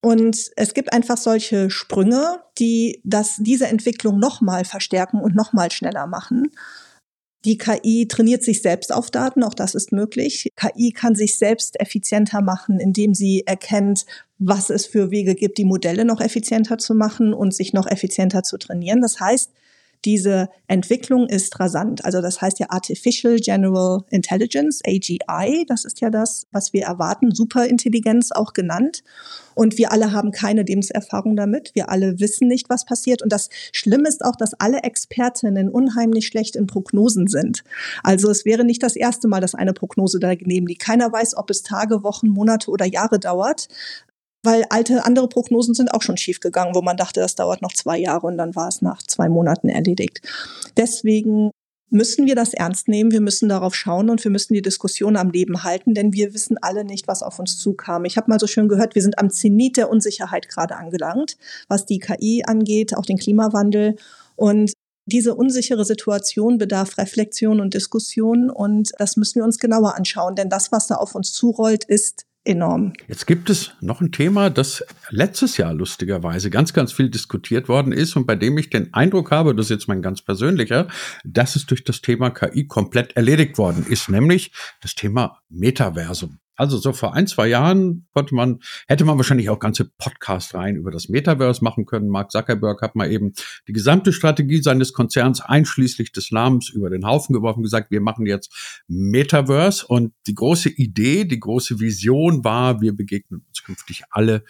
Und 0.00 0.50
es 0.56 0.74
gibt 0.74 0.92
einfach 0.92 1.16
solche 1.16 1.70
Sprünge, 1.70 2.40
die 2.58 3.02
das, 3.04 3.36
diese 3.38 3.66
Entwicklung 3.66 4.18
nochmal 4.18 4.64
verstärken 4.64 5.20
und 5.20 5.34
nochmal 5.34 5.70
schneller 5.72 6.06
machen. 6.06 6.52
Die 7.48 7.56
KI 7.56 8.06
trainiert 8.06 8.42
sich 8.42 8.60
selbst 8.60 8.92
auf 8.92 9.10
Daten, 9.10 9.42
auch 9.42 9.54
das 9.54 9.74
ist 9.74 9.90
möglich. 9.90 10.50
KI 10.54 10.92
kann 10.92 11.14
sich 11.14 11.36
selbst 11.36 11.80
effizienter 11.80 12.42
machen, 12.42 12.78
indem 12.78 13.14
sie 13.14 13.46
erkennt, 13.46 14.04
was 14.38 14.68
es 14.68 14.84
für 14.84 15.10
Wege 15.10 15.34
gibt, 15.34 15.56
die 15.56 15.64
Modelle 15.64 16.04
noch 16.04 16.20
effizienter 16.20 16.76
zu 16.76 16.94
machen 16.94 17.32
und 17.32 17.54
sich 17.54 17.72
noch 17.72 17.86
effizienter 17.86 18.42
zu 18.42 18.58
trainieren. 18.58 19.00
Das 19.00 19.18
heißt, 19.18 19.50
diese 20.04 20.48
Entwicklung 20.66 21.28
ist 21.28 21.58
rasant. 21.58 22.04
Also 22.04 22.20
das 22.20 22.40
heißt 22.40 22.58
ja 22.58 22.66
Artificial 22.70 23.36
General 23.36 24.04
Intelligence, 24.10 24.80
AGI, 24.86 25.64
das 25.66 25.84
ist 25.84 26.00
ja 26.00 26.10
das, 26.10 26.46
was 26.52 26.72
wir 26.72 26.84
erwarten, 26.84 27.34
Superintelligenz 27.34 28.32
auch 28.32 28.52
genannt. 28.52 29.02
Und 29.54 29.76
wir 29.76 29.90
alle 29.90 30.12
haben 30.12 30.30
keine 30.30 30.62
Lebenserfahrung 30.62 31.34
damit. 31.34 31.72
Wir 31.74 31.90
alle 31.90 32.20
wissen 32.20 32.46
nicht, 32.46 32.70
was 32.70 32.84
passiert. 32.84 33.22
Und 33.22 33.32
das 33.32 33.48
Schlimme 33.72 34.08
ist 34.08 34.24
auch, 34.24 34.36
dass 34.36 34.54
alle 34.54 34.84
Expertinnen 34.84 35.68
unheimlich 35.68 36.28
schlecht 36.28 36.54
in 36.54 36.68
Prognosen 36.68 37.26
sind. 37.26 37.64
Also 38.04 38.30
es 38.30 38.44
wäre 38.44 38.64
nicht 38.64 38.84
das 38.84 38.94
erste 38.94 39.26
Mal, 39.26 39.40
dass 39.40 39.56
eine 39.56 39.72
Prognose 39.72 40.20
daneben 40.20 40.68
liegt. 40.68 40.82
Keiner 40.82 41.12
weiß, 41.12 41.36
ob 41.36 41.50
es 41.50 41.64
Tage, 41.64 42.04
Wochen, 42.04 42.28
Monate 42.28 42.70
oder 42.70 42.86
Jahre 42.86 43.18
dauert 43.18 43.66
weil 44.42 44.64
alte 44.70 45.04
andere 45.04 45.28
Prognosen 45.28 45.74
sind 45.74 45.92
auch 45.92 46.02
schon 46.02 46.16
schiefgegangen, 46.16 46.74
wo 46.74 46.82
man 46.82 46.96
dachte, 46.96 47.20
das 47.20 47.34
dauert 47.34 47.62
noch 47.62 47.72
zwei 47.72 47.98
Jahre 47.98 48.26
und 48.26 48.38
dann 48.38 48.54
war 48.54 48.68
es 48.68 48.82
nach 48.82 49.02
zwei 49.02 49.28
Monaten 49.28 49.68
erledigt. 49.68 50.20
Deswegen 50.76 51.50
müssen 51.90 52.26
wir 52.26 52.34
das 52.34 52.52
ernst 52.52 52.88
nehmen, 52.88 53.12
wir 53.12 53.20
müssen 53.20 53.48
darauf 53.48 53.74
schauen 53.74 54.10
und 54.10 54.22
wir 54.22 54.30
müssen 54.30 54.52
die 54.52 54.62
Diskussion 54.62 55.16
am 55.16 55.30
Leben 55.30 55.64
halten, 55.64 55.94
denn 55.94 56.12
wir 56.12 56.34
wissen 56.34 56.58
alle 56.60 56.84
nicht, 56.84 57.08
was 57.08 57.22
auf 57.22 57.38
uns 57.38 57.58
zukam. 57.58 58.04
Ich 58.04 58.16
habe 58.16 58.30
mal 58.30 58.38
so 58.38 58.46
schön 58.46 58.68
gehört, 58.68 58.94
wir 58.94 59.02
sind 59.02 59.18
am 59.18 59.30
Zenit 59.30 59.76
der 59.76 59.90
Unsicherheit 59.90 60.48
gerade 60.48 60.76
angelangt, 60.76 61.36
was 61.68 61.86
die 61.86 61.98
KI 61.98 62.42
angeht, 62.46 62.94
auch 62.96 63.06
den 63.06 63.18
Klimawandel. 63.18 63.96
Und 64.36 64.72
diese 65.06 65.34
unsichere 65.34 65.86
Situation 65.86 66.58
bedarf 66.58 66.98
Reflexion 66.98 67.60
und 67.60 67.72
Diskussion 67.72 68.50
und 68.50 68.92
das 68.98 69.16
müssen 69.16 69.36
wir 69.36 69.44
uns 69.44 69.58
genauer 69.58 69.96
anschauen, 69.96 70.36
denn 70.36 70.50
das, 70.50 70.70
was 70.70 70.86
da 70.86 70.96
auf 70.96 71.14
uns 71.14 71.32
zurollt, 71.32 71.84
ist 71.84 72.24
enorm. 72.48 72.94
Jetzt 73.06 73.26
gibt 73.26 73.50
es 73.50 73.72
noch 73.80 74.00
ein 74.00 74.10
Thema, 74.10 74.50
das 74.50 74.84
letztes 75.10 75.56
Jahr 75.56 75.74
lustigerweise 75.74 76.50
ganz, 76.50 76.72
ganz 76.72 76.92
viel 76.92 77.10
diskutiert 77.10 77.68
worden 77.68 77.92
ist 77.92 78.16
und 78.16 78.26
bei 78.26 78.34
dem 78.34 78.56
ich 78.58 78.70
den 78.70 78.92
Eindruck 78.94 79.30
habe, 79.30 79.54
das 79.54 79.66
ist 79.66 79.70
jetzt 79.70 79.88
mein 79.88 80.02
ganz 80.02 80.22
persönlicher, 80.22 80.88
dass 81.24 81.56
es 81.56 81.66
durch 81.66 81.84
das 81.84 82.00
Thema 82.00 82.30
KI 82.30 82.66
komplett 82.66 83.16
erledigt 83.16 83.58
worden 83.58 83.84
ist, 83.88 84.08
nämlich 84.08 84.52
das 84.80 84.94
Thema 84.94 85.38
Metaversum. 85.48 86.38
Also 86.58 86.76
so 86.76 86.92
vor 86.92 87.14
ein, 87.14 87.28
zwei 87.28 87.46
Jahren 87.46 88.06
konnte 88.12 88.34
man, 88.34 88.58
hätte 88.88 89.04
man 89.04 89.16
wahrscheinlich 89.16 89.48
auch 89.48 89.60
ganze 89.60 89.84
Podcast 89.84 90.54
rein 90.54 90.74
über 90.74 90.90
das 90.90 91.08
Metaverse 91.08 91.62
machen 91.62 91.86
können. 91.86 92.08
Mark 92.08 92.32
Zuckerberg 92.32 92.82
hat 92.82 92.96
mal 92.96 93.10
eben 93.10 93.32
die 93.68 93.72
gesamte 93.72 94.12
Strategie 94.12 94.60
seines 94.60 94.92
Konzerns 94.92 95.40
einschließlich 95.40 96.10
des 96.10 96.32
Namens 96.32 96.68
über 96.68 96.90
den 96.90 97.06
Haufen 97.06 97.32
geworfen, 97.32 97.62
gesagt, 97.62 97.92
wir 97.92 98.00
machen 98.00 98.26
jetzt 98.26 98.82
Metaverse. 98.88 99.86
Und 99.86 100.12
die 100.26 100.34
große 100.34 100.68
Idee, 100.68 101.24
die 101.24 101.38
große 101.38 101.78
Vision 101.78 102.42
war, 102.42 102.80
wir 102.80 102.94
begegnen 102.94 103.44
uns 103.46 103.62
künftig 103.62 104.02
alle 104.10 104.44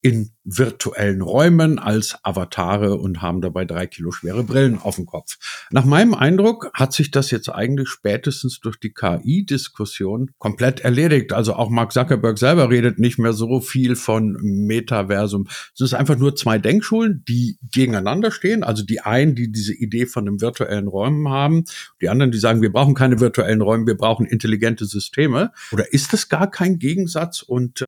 in 0.00 0.30
virtuellen 0.44 1.20
Räumen 1.20 1.78
als 1.78 2.16
Avatare 2.22 2.94
und 2.94 3.20
haben 3.20 3.40
dabei 3.40 3.64
drei 3.64 3.86
Kilo 3.86 4.12
schwere 4.12 4.44
Brillen 4.44 4.78
auf 4.78 4.96
dem 4.96 5.06
Kopf. 5.06 5.36
Nach 5.70 5.84
meinem 5.84 6.14
Eindruck 6.14 6.70
hat 6.72 6.92
sich 6.92 7.10
das 7.10 7.30
jetzt 7.30 7.48
eigentlich 7.48 7.88
spätestens 7.88 8.60
durch 8.60 8.78
die 8.78 8.92
KI-Diskussion 8.92 10.30
komplett 10.38 10.80
erledigt. 10.80 11.32
Also 11.32 11.54
auch 11.54 11.68
Mark 11.68 11.92
Zuckerberg 11.92 12.38
selber 12.38 12.70
redet 12.70 12.98
nicht 12.98 13.18
mehr 13.18 13.32
so 13.32 13.60
viel 13.60 13.96
von 13.96 14.38
Metaversum. 14.40 15.48
Es 15.74 15.80
ist 15.80 15.94
einfach 15.94 16.16
nur 16.16 16.36
zwei 16.36 16.58
Denkschulen, 16.58 17.24
die 17.28 17.58
gegeneinander 17.70 18.30
stehen. 18.30 18.62
Also 18.62 18.84
die 18.84 19.00
einen, 19.00 19.34
die 19.34 19.50
diese 19.50 19.74
Idee 19.74 20.06
von 20.06 20.26
einem 20.26 20.40
virtuellen 20.40 20.86
Räumen 20.86 21.28
haben, 21.28 21.64
die 22.00 22.08
anderen, 22.08 22.30
die 22.30 22.38
sagen, 22.38 22.62
wir 22.62 22.72
brauchen 22.72 22.94
keine 22.94 23.20
virtuellen 23.20 23.60
Räume, 23.60 23.86
wir 23.86 23.96
brauchen 23.96 24.26
intelligente 24.26 24.86
Systeme. 24.86 25.52
Oder 25.72 25.92
ist 25.92 26.12
das 26.12 26.28
gar 26.28 26.50
kein 26.50 26.78
Gegensatz 26.78 27.42
und 27.42 27.84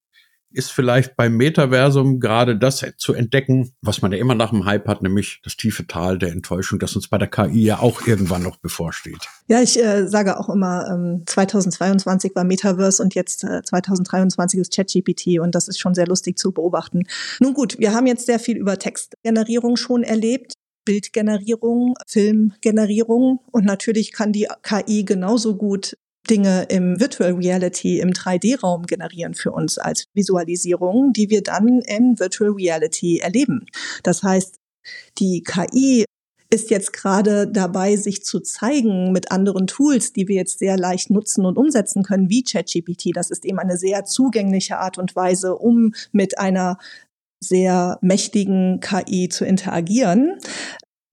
ist 0.52 0.72
vielleicht 0.72 1.16
beim 1.16 1.36
Metaversum 1.36 2.20
gerade 2.20 2.56
das 2.56 2.84
zu 2.96 3.14
entdecken, 3.14 3.72
was 3.82 4.02
man 4.02 4.12
ja 4.12 4.18
immer 4.18 4.34
nach 4.34 4.50
dem 4.50 4.64
Hype 4.64 4.88
hat, 4.88 5.02
nämlich 5.02 5.40
das 5.44 5.56
tiefe 5.56 5.86
Tal 5.86 6.18
der 6.18 6.32
Enttäuschung, 6.32 6.78
das 6.78 6.96
uns 6.96 7.08
bei 7.08 7.18
der 7.18 7.28
KI 7.28 7.64
ja 7.64 7.78
auch 7.78 8.06
irgendwann 8.06 8.42
noch 8.42 8.56
bevorsteht. 8.56 9.28
Ja, 9.46 9.60
ich 9.60 9.82
äh, 9.82 10.08
sage 10.08 10.38
auch 10.38 10.48
immer, 10.48 10.86
ähm, 10.88 11.22
2022 11.26 12.34
war 12.34 12.44
Metaverse 12.44 13.02
und 13.02 13.14
jetzt 13.14 13.44
äh, 13.44 13.62
2023 13.62 14.60
ist 14.60 14.74
ChatGPT 14.74 15.40
und 15.40 15.54
das 15.54 15.68
ist 15.68 15.78
schon 15.78 15.94
sehr 15.94 16.06
lustig 16.06 16.38
zu 16.38 16.52
beobachten. 16.52 17.04
Nun 17.38 17.54
gut, 17.54 17.78
wir 17.78 17.92
haben 17.92 18.06
jetzt 18.06 18.26
sehr 18.26 18.38
viel 18.38 18.56
über 18.56 18.78
Textgenerierung 18.78 19.76
schon 19.76 20.02
erlebt. 20.02 20.54
Bildgenerierung, 20.86 21.94
Filmgenerierung 22.06 23.40
und 23.52 23.64
natürlich 23.66 24.12
kann 24.12 24.32
die 24.32 24.48
KI 24.62 25.04
genauso 25.04 25.56
gut 25.56 25.96
Dinge 26.28 26.66
im 26.68 27.00
Virtual 27.00 27.32
Reality, 27.32 28.00
im 28.00 28.10
3D-Raum 28.10 28.86
generieren 28.86 29.34
für 29.34 29.52
uns 29.52 29.78
als 29.78 30.04
Visualisierung, 30.14 31.12
die 31.12 31.30
wir 31.30 31.42
dann 31.42 31.80
in 31.80 32.18
Virtual 32.18 32.50
Reality 32.50 33.18
erleben. 33.18 33.66
Das 34.02 34.22
heißt, 34.22 34.56
die 35.18 35.42
KI 35.42 36.04
ist 36.52 36.70
jetzt 36.70 36.92
gerade 36.92 37.46
dabei, 37.46 37.96
sich 37.96 38.24
zu 38.24 38.40
zeigen 38.40 39.12
mit 39.12 39.30
anderen 39.30 39.68
Tools, 39.68 40.12
die 40.12 40.26
wir 40.26 40.34
jetzt 40.34 40.58
sehr 40.58 40.76
leicht 40.76 41.10
nutzen 41.10 41.46
und 41.46 41.56
umsetzen 41.56 42.02
können, 42.02 42.28
wie 42.28 42.42
ChatGPT. 42.42 43.10
Das 43.14 43.30
ist 43.30 43.44
eben 43.44 43.60
eine 43.60 43.76
sehr 43.76 44.04
zugängliche 44.04 44.78
Art 44.78 44.98
und 44.98 45.14
Weise, 45.14 45.54
um 45.56 45.94
mit 46.12 46.38
einer 46.38 46.78
sehr 47.42 47.98
mächtigen 48.02 48.80
KI 48.80 49.28
zu 49.28 49.44
interagieren. 49.44 50.38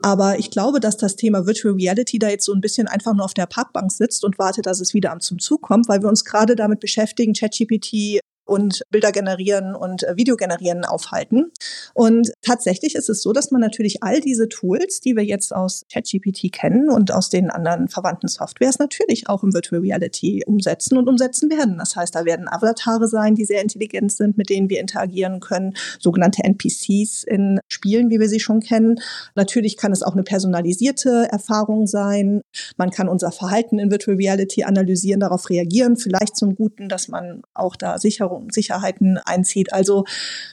Aber 0.02 0.38
ich 0.38 0.52
glaube, 0.52 0.80
dass 0.80 0.98
das 0.98 1.16
Thema 1.16 1.48
Virtual 1.48 1.74
Reality 1.74 2.20
da 2.20 2.30
jetzt 2.30 2.46
so 2.46 2.54
ein 2.54 2.62
bisschen 2.62 2.88
einfach 2.88 3.14
nur 3.14 3.26
auf 3.26 3.34
der 3.34 3.48
Parkbank 3.48 3.92
sitzt 3.92 4.24
und 4.24 4.38
wartet, 4.38 4.68
dass 4.68 4.80
es 4.80 4.94
wieder 4.94 5.18
zum 5.20 5.40
Zug 5.40 5.64
kommt, 5.64 5.88
weil 5.90 6.02
wir 6.02 6.10
uns 6.10 6.24
gerade 6.24 6.56
damit 6.56 6.80
beschäftigen, 6.80 7.34
ChatGPT 7.34 8.20
und 8.48 8.82
Bilder 8.90 9.12
generieren 9.12 9.76
und 9.76 10.04
äh, 10.04 10.16
Video 10.16 10.36
generieren 10.36 10.86
aufhalten. 10.86 11.52
Und 11.94 12.32
tatsächlich 12.42 12.96
ist 12.96 13.10
es 13.10 13.22
so, 13.22 13.34
dass 13.34 13.52
man 13.52 13.62
natürlich 13.62 14.04
all 14.04 14.22
diese 14.22 14.50
Tools, 14.50 15.02
die 15.02 15.16
wir 15.16 15.24
jetzt 15.24 15.54
aus 15.54 15.86
ChatGPT 15.92 16.52
kennen 16.52 16.90
und 16.90 17.12
aus 17.12 17.30
den 17.30 17.50
anderen 17.50 17.88
verwandten 17.90 18.28
Softwares, 18.28 18.80
natürlich 18.80 19.30
auch 19.30 19.44
im 19.44 19.54
Virtual 19.54 19.82
Reality 19.82 20.44
umsetzen 20.46 20.98
und 20.98 21.08
umsetzen 21.08 21.50
werden. 21.50 21.78
Das 21.78 21.96
heißt, 21.96 22.16
da 22.16 22.26
werden 22.26 22.48
Avatare 22.48 23.08
sein, 23.08 23.36
die 23.36 23.46
sehr 23.46 23.62
intelligent 23.62 24.12
sind, 24.12 24.38
mit 24.38 24.50
denen 24.50 24.70
wir 24.70 24.80
interagieren 24.80 25.40
können, 25.40 25.74
sogenannte 26.00 26.44
NPCs 26.44 27.24
in 27.24 27.60
Spielen, 27.68 28.10
wie 28.10 28.20
wir 28.20 28.30
sie 28.30 28.40
schon 28.40 28.62
kennen. 28.62 29.00
Natürlich 29.36 29.78
kann 29.78 29.92
es 29.92 30.04
auch 30.04 30.14
eine 30.14 30.24
personalisierte 30.24 31.28
Erfahrung 31.32 31.88
sein. 31.88 32.42
Man 32.78 32.92
kann 32.92 33.10
unser 33.10 33.32
Verhalten 33.32 33.80
in 33.80 33.92
Virtual 33.92 34.18
Reality 34.18 34.64
analysieren, 34.64 35.20
darauf 35.20 35.50
reagieren, 35.50 35.98
vielleicht 35.98 36.36
zum 36.38 36.56
Guten, 36.56 36.90
dass 36.90 37.08
man 37.08 37.42
auch 37.54 37.76
da 37.76 37.98
Sicherung 37.98 38.37
Sicherheiten 38.52 39.17
einzieht. 39.17 39.73
Also 39.73 40.06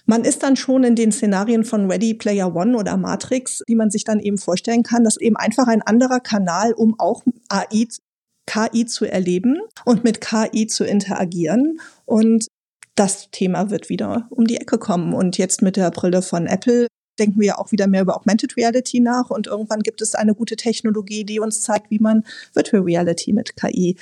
man 0.07 0.25
ist 0.25 0.43
dann 0.43 0.57
schon 0.57 0.85
in 0.85 0.97
den 0.97 1.13
Szenarien 1.13 1.65
von 1.65 1.91
Ready 1.91 2.15
Player 2.15 2.55
One 2.55 2.77
oder 2.77 2.97
Matrix, 2.97 3.63
die 3.69 3.75
man 3.75 3.91
sich 3.91 4.05
dann 4.05 4.21
eben 4.21 4.39
vorstellen 4.39 4.83
kann, 4.83 5.05
dass 5.05 5.17
eben 5.17 5.37
einfach 5.37 5.67
ein 5.67 5.83
anderer 5.83 6.21
Kanal, 6.21 6.73
um 6.73 6.99
auch 6.99 7.23
AI, 7.49 7.89
KI 8.47 8.85
zu 8.87 9.07
erleben 9.07 9.61
und 9.85 10.05
mit 10.05 10.21
KI 10.21 10.67
zu 10.67 10.85
interagieren. 10.85 11.81
Und 12.05 12.47
das 12.95 13.31
Thema 13.31 13.71
wird 13.71 13.89
wieder 13.89 14.27
um 14.31 14.47
die 14.47 14.57
Ecke 14.57 14.79
kommen. 14.79 15.15
Und 15.15 15.39
jetzt 15.39 15.63
mit 15.63 15.77
der 15.77 15.91
Brille 15.91 16.23
von 16.23 16.47
Apple 16.47 16.89
denken 17.19 17.41
wir 17.41 17.59
auch 17.59 17.73
wieder 17.73 17.87
mehr 17.87 18.03
über 18.03 18.17
Augmented 18.17 18.57
Reality 18.57 19.01
nach 19.01 19.31
und 19.31 19.47
irgendwann 19.47 19.81
gibt 19.81 20.03
es 20.03 20.15
eine 20.15 20.35
gute 20.35 20.57
Technologie, 20.57 21.25
die 21.25 21.39
uns 21.39 21.63
zeigt, 21.63 21.91
wie 21.91 22.01
man 22.01 22.25
Virtual 22.55 22.83
Reality 22.83 23.33
mit 23.33 23.57
KI 23.57 23.97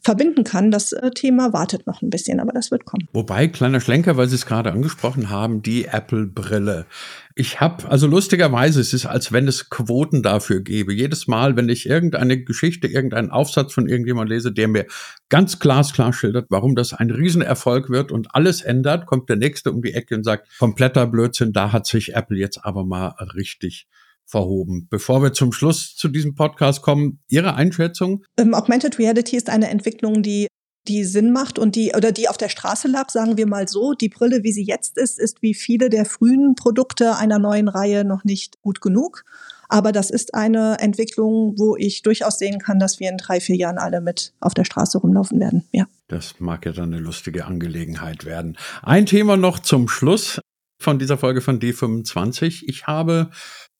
verbinden 0.00 0.44
kann. 0.44 0.70
Das 0.70 0.92
äh, 0.92 1.10
Thema 1.10 1.52
wartet 1.52 1.86
noch 1.86 2.02
ein 2.02 2.10
bisschen, 2.10 2.40
aber 2.40 2.52
das 2.52 2.70
wird 2.70 2.84
kommen. 2.84 3.08
Wobei, 3.12 3.48
kleiner 3.48 3.80
Schlenker, 3.80 4.16
weil 4.16 4.28
Sie 4.28 4.34
es 4.34 4.46
gerade 4.46 4.72
angesprochen 4.72 5.30
haben, 5.30 5.62
die 5.62 5.86
Apple-Brille. 5.86 6.86
Ich 7.34 7.60
habe, 7.60 7.88
also 7.88 8.08
lustigerweise, 8.08 8.80
es 8.80 8.92
ist, 8.92 9.06
als 9.06 9.30
wenn 9.30 9.46
es 9.46 9.70
Quoten 9.70 10.22
dafür 10.24 10.60
gäbe. 10.60 10.92
Jedes 10.92 11.28
Mal, 11.28 11.56
wenn 11.56 11.68
ich 11.68 11.88
irgendeine 11.88 12.42
Geschichte, 12.42 12.88
irgendeinen 12.88 13.30
Aufsatz 13.30 13.72
von 13.72 13.88
irgendjemand 13.88 14.28
lese, 14.28 14.50
der 14.50 14.66
mir 14.66 14.86
ganz 15.28 15.60
glasklar 15.60 16.12
schildert, 16.12 16.46
warum 16.50 16.74
das 16.74 16.92
ein 16.92 17.10
Riesenerfolg 17.10 17.90
wird 17.90 18.10
und 18.10 18.34
alles 18.34 18.62
ändert, 18.62 19.06
kommt 19.06 19.28
der 19.28 19.36
Nächste 19.36 19.70
um 19.70 19.82
die 19.82 19.94
Ecke 19.94 20.16
und 20.16 20.24
sagt, 20.24 20.48
kompletter 20.58 21.06
Blödsinn, 21.06 21.52
da 21.52 21.70
hat 21.70 21.86
sich 21.86 22.14
Apple 22.14 22.36
jetzt 22.36 22.64
aber 22.64 22.84
mal 22.84 23.14
richtig 23.36 23.86
verhoben. 24.28 24.86
Bevor 24.90 25.22
wir 25.22 25.32
zum 25.32 25.52
Schluss 25.52 25.96
zu 25.96 26.08
diesem 26.08 26.34
Podcast 26.34 26.82
kommen, 26.82 27.20
Ihre 27.28 27.54
Einschätzung? 27.54 28.24
Ähm, 28.36 28.54
Augmented 28.54 28.98
Reality 28.98 29.36
ist 29.36 29.50
eine 29.50 29.70
Entwicklung, 29.70 30.22
die 30.22 30.46
die 30.86 31.04
Sinn 31.04 31.32
macht 31.32 31.58
und 31.58 31.76
die 31.76 31.92
oder 31.94 32.12
die 32.12 32.28
auf 32.28 32.38
der 32.38 32.48
Straße 32.48 32.88
lag, 32.88 33.10
sagen 33.10 33.36
wir 33.36 33.46
mal 33.46 33.68
so. 33.68 33.92
Die 33.94 34.08
Brille, 34.08 34.42
wie 34.42 34.52
sie 34.52 34.64
jetzt 34.64 34.96
ist, 34.96 35.18
ist 35.18 35.42
wie 35.42 35.54
viele 35.54 35.90
der 35.90 36.04
frühen 36.04 36.54
Produkte 36.54 37.16
einer 37.16 37.38
neuen 37.38 37.68
Reihe 37.68 38.04
noch 38.04 38.24
nicht 38.24 38.60
gut 38.62 38.80
genug. 38.80 39.24
Aber 39.68 39.92
das 39.92 40.08
ist 40.08 40.34
eine 40.34 40.78
Entwicklung, 40.80 41.54
wo 41.58 41.76
ich 41.76 42.02
durchaus 42.02 42.38
sehen 42.38 42.58
kann, 42.58 42.78
dass 42.78 43.00
wir 43.00 43.10
in 43.10 43.18
drei, 43.18 43.38
vier 43.38 43.56
Jahren 43.56 43.76
alle 43.76 44.00
mit 44.00 44.32
auf 44.40 44.54
der 44.54 44.64
Straße 44.64 44.96
rumlaufen 44.96 45.40
werden. 45.40 45.64
Ja. 45.72 45.86
Das 46.08 46.40
mag 46.40 46.64
ja 46.64 46.72
dann 46.72 46.94
eine 46.94 47.02
lustige 47.02 47.44
Angelegenheit 47.44 48.24
werden. 48.24 48.56
Ein 48.82 49.04
Thema 49.04 49.36
noch 49.36 49.58
zum 49.58 49.88
Schluss 49.88 50.40
von 50.80 50.98
dieser 50.98 51.18
Folge 51.18 51.42
von 51.42 51.60
D25. 51.60 52.62
Ich 52.66 52.86
habe 52.86 53.30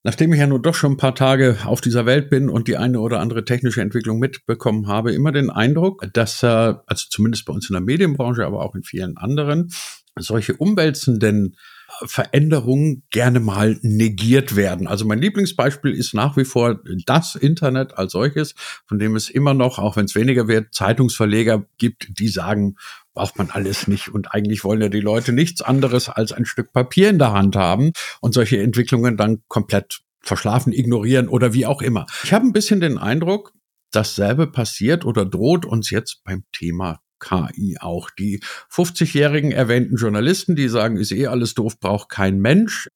Nachdem 0.09 0.33
ich 0.33 0.41
ja 0.41 0.47
nur 0.47 0.63
doch 0.63 0.75
schon 0.75 0.93
ein 0.93 0.97
paar 0.97 1.15
Tage 1.15 1.59
auf 1.67 1.83
dieser 1.83 2.07
Welt 2.07 2.31
bin 2.31 2.49
und 2.49 2.67
die 2.67 2.79
eine 2.79 2.99
oder 2.99 3.21
andere 3.21 3.45
technische 3.45 3.83
Entwicklung 3.83 4.19
mitbekommen 4.19 4.87
habe, 4.89 5.13
immer 5.13 5.33
den 5.33 5.51
Eindruck, 5.51 6.03
dass, 6.15 6.43
äh, 6.43 6.47
also 6.47 7.07
zumindest 7.11 7.45
bei 7.45 7.53
uns 7.53 7.69
in 7.69 7.75
der 7.75 7.83
Medienbranche, 7.83 8.47
aber 8.47 8.65
auch 8.65 8.75
in 8.75 8.83
vielen 8.83 9.19
anderen, 9.19 9.71
solche 10.19 10.55
umwälzenden 10.55 11.57
Veränderungen 12.05 13.03
gerne 13.11 13.41
mal 13.41 13.79
negiert 13.83 14.57
werden. 14.57 14.87
Also 14.87 15.05
mein 15.05 15.21
Lieblingsbeispiel 15.21 15.93
ist 15.93 16.15
nach 16.15 16.37
wie 16.37 16.45
vor 16.45 16.81
das 17.07 17.35
Internet 17.35 17.97
als 17.97 18.13
solches, 18.13 18.55
von 18.87 18.99
dem 18.99 19.17
es 19.17 19.31
immer 19.31 19.55
noch, 19.55 19.79
auch 19.79 19.97
wenn 19.97 20.05
es 20.05 20.15
weniger 20.15 20.49
wird, 20.49 20.75
Zeitungsverleger 20.75 21.65
gibt, 21.79 22.19
die 22.19 22.29
sagen, 22.29 22.77
braucht 23.15 23.39
man 23.39 23.51
alles 23.51 23.89
nicht. 23.89 24.09
Und 24.09 24.33
eigentlich 24.33 24.65
wollen 24.65 24.81
ja 24.81 24.89
die 24.89 25.01
Leute 25.01 25.33
nichts 25.33 25.63
anderes 25.63 26.09
als 26.09 26.33
ein 26.33 26.45
Stück 26.45 26.73
Papier 26.73 27.11
in 27.11 27.19
der 27.19 27.33
Hand 27.33 27.57
haben 27.57 27.93
und 28.21 28.35
solche 28.35 28.61
Entwicklungen 28.61 29.17
dann 29.17 29.43
komplett 29.49 30.01
verschlafen, 30.21 30.73
ignorieren 30.73 31.29
oder 31.29 31.55
wie 31.55 31.67
auch 31.67 31.83
immer. 31.83 32.07
Ich 32.23 32.33
habe 32.33 32.47
ein 32.47 32.53
bisschen 32.53 32.81
den 32.81 32.99
Eindruck, 32.99 33.55
dasselbe 33.93 34.47
passiert 34.47 35.05
oder 35.05 35.25
droht 35.25 35.65
uns 35.65 35.91
jetzt 35.91 36.23
beim 36.25 36.45
Thema 36.53 37.01
KI 37.21 37.79
auch. 37.81 38.11
Die 38.11 38.41
50-jährigen 38.71 39.53
erwähnten 39.53 39.97
Journalisten, 39.97 40.57
die 40.57 40.69
sagen, 40.69 40.97
ist 40.97 41.13
eh 41.13 41.27
alles 41.27 41.55
doof, 41.55 41.79
braucht 41.81 42.09
kein 42.09 42.39
Mensch. 42.39 42.89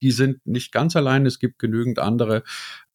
Die 0.00 0.12
sind 0.12 0.46
nicht 0.46 0.72
ganz 0.72 0.94
allein. 0.96 1.26
Es 1.26 1.38
gibt 1.38 1.58
genügend 1.58 1.98
andere 1.98 2.44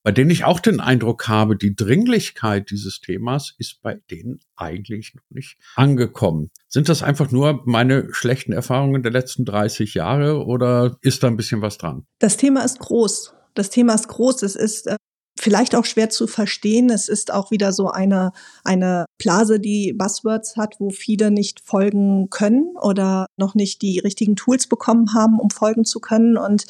bei 0.04 0.12
denen 0.12 0.30
ich 0.30 0.44
auch 0.44 0.60
den 0.60 0.82
Eindruck 0.82 1.30
habe, 1.30 1.56
die 1.56 1.76
Dringlichkeit 1.76 2.70
dieses 2.70 3.00
Themas 3.00 3.56
ist 3.58 3.82
bei 3.82 4.02
denen 4.12 4.42
eigentlich 4.56 5.16
noch 5.16 5.24
nicht 5.30 5.58
angekommen. 5.76 6.52
Sind 6.68 6.90
das 6.90 7.02
einfach 7.02 7.32
nur 7.32 7.64
meine 7.66 8.14
schlechten 8.14 8.52
Erfahrungen 8.52 9.02
der 9.02 9.14
letzten 9.14 9.46
30 9.46 9.94
Jahre 9.94 10.46
oder 10.46 10.98
ist 11.02 11.24
da 11.24 11.28
ein 11.28 11.38
bisschen 11.38 11.62
was 11.62 11.78
dran? 11.78 12.06
Das 12.20 12.36
Thema 12.36 12.64
ist 12.64 12.80
groß. 12.80 13.34
Das 13.54 13.70
Thema 13.70 13.96
ist 13.96 14.10
groß. 14.10 14.44
Es 14.44 14.56
ist 14.56 14.88
äh, 14.88 14.98
vielleicht 15.44 15.76
auch 15.76 15.84
schwer 15.84 16.10
zu 16.10 16.26
verstehen. 16.26 16.90
Es 16.90 17.10
ist 17.10 17.32
auch 17.34 17.52
wieder 17.52 17.74
so 17.74 17.90
eine, 17.90 18.32
eine 18.64 19.06
Blase, 19.18 19.60
die 19.60 19.92
Buzzwords 19.92 20.56
hat, 20.56 20.76
wo 20.80 20.90
viele 20.90 21.32
nicht 21.32 21.60
folgen 21.60 22.30
können 22.30 22.78
oder 22.82 23.26
noch 23.38 23.54
nicht 23.54 23.82
die 23.82 24.00
richtigen 24.00 24.38
Tools 24.38 24.68
bekommen 24.68 25.14
haben, 25.14 25.40
um 25.40 25.50
folgen 25.50 25.84
zu 25.84 26.00
können. 26.00 26.38
Und 26.38 26.66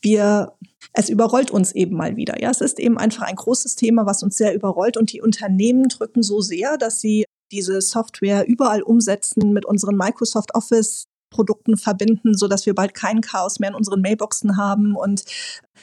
wir, 0.00 0.54
es 0.94 1.10
überrollt 1.10 1.50
uns 1.50 1.72
eben 1.72 1.94
mal 1.94 2.16
wieder. 2.16 2.40
Ja, 2.40 2.50
es 2.50 2.62
ist 2.62 2.80
eben 2.80 2.96
einfach 2.96 3.24
ein 3.24 3.36
großes 3.36 3.76
Thema, 3.76 4.06
was 4.06 4.22
uns 4.22 4.38
sehr 4.38 4.54
überrollt 4.54 4.96
und 4.96 5.12
die 5.12 5.20
Unternehmen 5.20 5.88
drücken 5.88 6.22
so 6.22 6.40
sehr, 6.40 6.78
dass 6.78 7.02
sie 7.02 7.24
diese 7.52 7.82
Software 7.82 8.48
überall 8.48 8.82
umsetzen, 8.82 9.52
mit 9.52 9.66
unseren 9.66 9.96
Microsoft 9.96 10.54
Office 10.54 11.04
Produkten 11.30 11.76
verbinden, 11.76 12.34
so 12.34 12.48
dass 12.48 12.64
wir 12.64 12.74
bald 12.74 12.94
kein 12.94 13.20
Chaos 13.20 13.58
mehr 13.58 13.70
in 13.70 13.74
unseren 13.74 14.00
Mailboxen 14.00 14.56
haben 14.56 14.94
und 14.94 15.24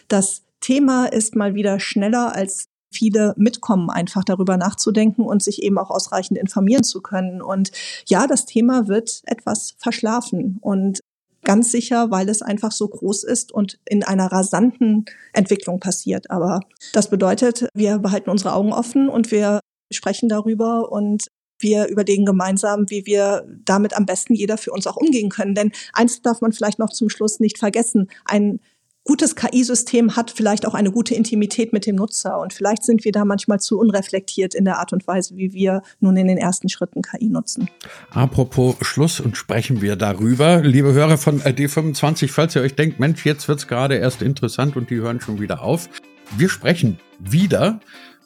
das 0.08 0.44
Thema 0.62 1.06
ist 1.06 1.36
mal 1.36 1.54
wieder 1.54 1.80
schneller 1.80 2.36
als 2.36 2.67
viele 2.93 3.34
mitkommen, 3.38 3.89
einfach 3.89 4.24
darüber 4.24 4.58
nachzudenken 4.58 5.24
und 5.24 5.41
sich 5.41 5.63
eben 5.63 5.78
auch 5.78 5.89
ausreichend 5.89 6.38
informieren 6.38 6.84
zu 6.84 7.02
können. 7.02 7.41
Und 7.41 7.71
ja, 8.08 8.28
das 8.28 8.45
Thema 8.45 8.88
wird 8.88 9.21
etwas 9.26 9.76
verschlafen. 9.78 10.58
Und 10.62 11.00
Ganz 11.43 11.71
sicher, 11.71 12.12
weil 12.12 12.30
es 12.30 12.43
einfach 12.43 12.71
so 12.71 12.88
groß 12.88 13.24
ist 13.24 13.52
und 13.52 13.80
in 13.89 14.04
einer 14.04 14.32
rasanten 14.32 15.06
Entwicklung 15.34 15.80
passiert. 15.80 16.30
Aber 16.30 16.60
das 16.93 17.10
bedeutet, 17.10 17.67
wir 17.74 17.97
behalten 17.97 18.30
unsere 18.30 18.54
Augen 18.54 18.74
offen 18.74 19.10
und 19.10 19.32
wir 19.32 19.60
sprechen 19.91 20.30
darüber 20.30 20.91
und 20.91 21.28
wir 21.60 21.88
überlegen 21.88 22.26
gemeinsam, 22.26 22.89
wie 22.89 23.06
wir 23.06 23.45
damit 23.65 23.95
am 23.95 24.06
besten 24.06 24.36
jeder 24.36 24.58
für 24.58 24.71
uns 24.71 24.86
auch 24.86 24.97
umgehen 24.97 25.30
können. 25.30 25.56
Denn 25.56 25.71
eins 25.93 26.21
darf 26.21 26.41
man 26.41 26.52
vielleicht 26.52 26.80
noch 26.80 26.89
zum 26.89 27.10
Schluss 27.10 27.39
nicht 27.39 27.58
vergessen. 27.58 28.10
Ein 28.26 28.60
gutes 29.04 29.36
KI-System 29.36 30.16
hat 30.16 30.32
vielleicht 30.32 30.66
auch 30.66 30.74
eine 30.74 30.92
gute 30.92 31.16
Intimität 31.16 31.74
mit 31.74 31.86
dem 31.86 31.96
Nutzer 31.96 32.40
und 32.40 32.54
vielleicht 32.54 32.84
sind 32.84 33.04
wir 33.04 33.12
da 33.12 33.26
manchmal 33.26 33.60
zu 33.60 33.80
unreflektiert 33.80 34.54
in 34.54 34.66
der 34.66 34.80
Art 34.80 34.94
und 34.94 35.08
Weise, 35.08 35.36
wie 35.38 35.54
wir 35.54 35.82
nun 36.00 36.16
in 36.18 36.28
den 36.28 36.38
ersten 36.38 36.70
Schritten 36.70 37.02
KI 37.02 37.30
nutzen. 37.30 37.70
Apropos 38.12 38.76
Schluss 38.82 39.20
und 39.20 39.38
sprechen 39.38 39.82
wir 39.82 39.96
darüber. 39.96 40.62
Liebe 40.62 40.94
Hörer 40.94 41.18
von 41.18 41.42
D25, 41.42 42.30
falls 42.30 42.56
ihr 42.56 42.62
euch 42.62 42.76
denkt, 42.76 43.00
Mensch, 43.00 43.26
jetzt 43.26 43.48
wird's 43.48 43.68
gerade 43.68 43.96
erst 43.96 44.22
interessant 44.22 44.76
und 44.76 44.90
die 44.90 44.96
hören 44.96 45.20
schon 45.20 45.40
wieder 45.40 45.62
auf. 45.62 45.90
Wir 46.38 46.50
sprechen 46.50 47.00
wieder 47.20 47.80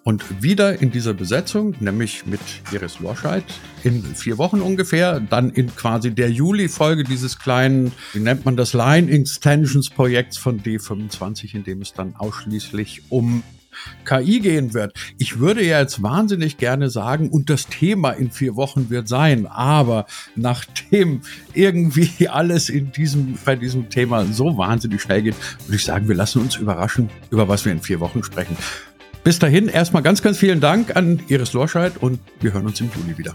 und 0.06 0.44
wieder 0.44 0.82
in 0.82 0.92
dieser 0.92 1.16
Besetzung, 1.16 1.76
nämlich 1.80 2.28
mit 2.28 2.40
Iris 2.72 3.00
Lorscheid, 3.00 3.44
in 3.84 4.04
vier 4.04 4.38
Wochen 4.38 4.62
ungefähr, 4.62 5.20
dann 5.20 5.50
in 5.50 5.76
quasi 5.76 6.12
der 6.12 6.30
Juli-Folge 6.30 7.04
dieses 7.04 7.40
kleinen, 7.40 7.92
wie 8.14 8.20
nennt 8.20 8.46
man 8.46 8.56
das, 8.56 8.74
Line 8.74 9.12
Extensions 9.12 9.90
Projekts 9.90 10.38
von 10.38 10.62
D25, 10.62 11.56
in 11.56 11.64
dem 11.64 11.82
es 11.82 11.94
dann 11.94 12.16
ausschließlich 12.16 13.02
um 13.10 13.42
KI 14.06 14.42
gehen 14.42 14.76
wird. 14.76 14.94
Ich 15.18 15.40
würde 15.40 15.66
ja 15.66 15.80
jetzt 15.80 16.04
wahnsinnig 16.04 16.58
gerne 16.58 16.92
sagen, 16.92 17.30
und 17.30 17.50
das 17.50 17.66
Thema 17.66 18.12
in 18.12 18.30
vier 18.30 18.56
Wochen 18.56 18.92
wird 18.92 19.08
sein, 19.08 19.48
aber 19.48 20.06
nachdem 20.36 21.22
irgendwie 21.56 22.28
alles 22.30 22.70
in 22.70 22.92
diesem, 22.92 23.40
bei 23.44 23.56
diesem 23.56 23.90
Thema 23.90 24.24
so 24.26 24.56
wahnsinnig 24.56 25.02
schnell 25.02 25.24
geht, 25.24 25.36
würde 25.66 25.78
ich 25.78 25.84
sagen, 25.84 26.08
wir 26.08 26.16
lassen 26.16 26.44
uns 26.44 26.58
überraschen, 26.58 27.10
über 27.32 27.48
was 27.48 27.66
wir 27.66 27.72
in 27.72 27.82
vier 27.82 28.00
Wochen 28.00 28.24
sprechen. 28.24 28.56
Bis 29.26 29.40
dahin 29.40 29.70
erstmal 29.70 30.04
ganz, 30.04 30.22
ganz 30.22 30.38
vielen 30.38 30.60
Dank 30.60 30.96
an 30.96 31.20
Iris 31.30 31.54
Lorscheid 31.54 31.94
und 32.00 32.20
wir 32.42 32.54
hören 32.54 32.68
uns 32.68 32.80
im 32.80 32.92
Juni 32.96 33.18
wieder. 33.18 33.34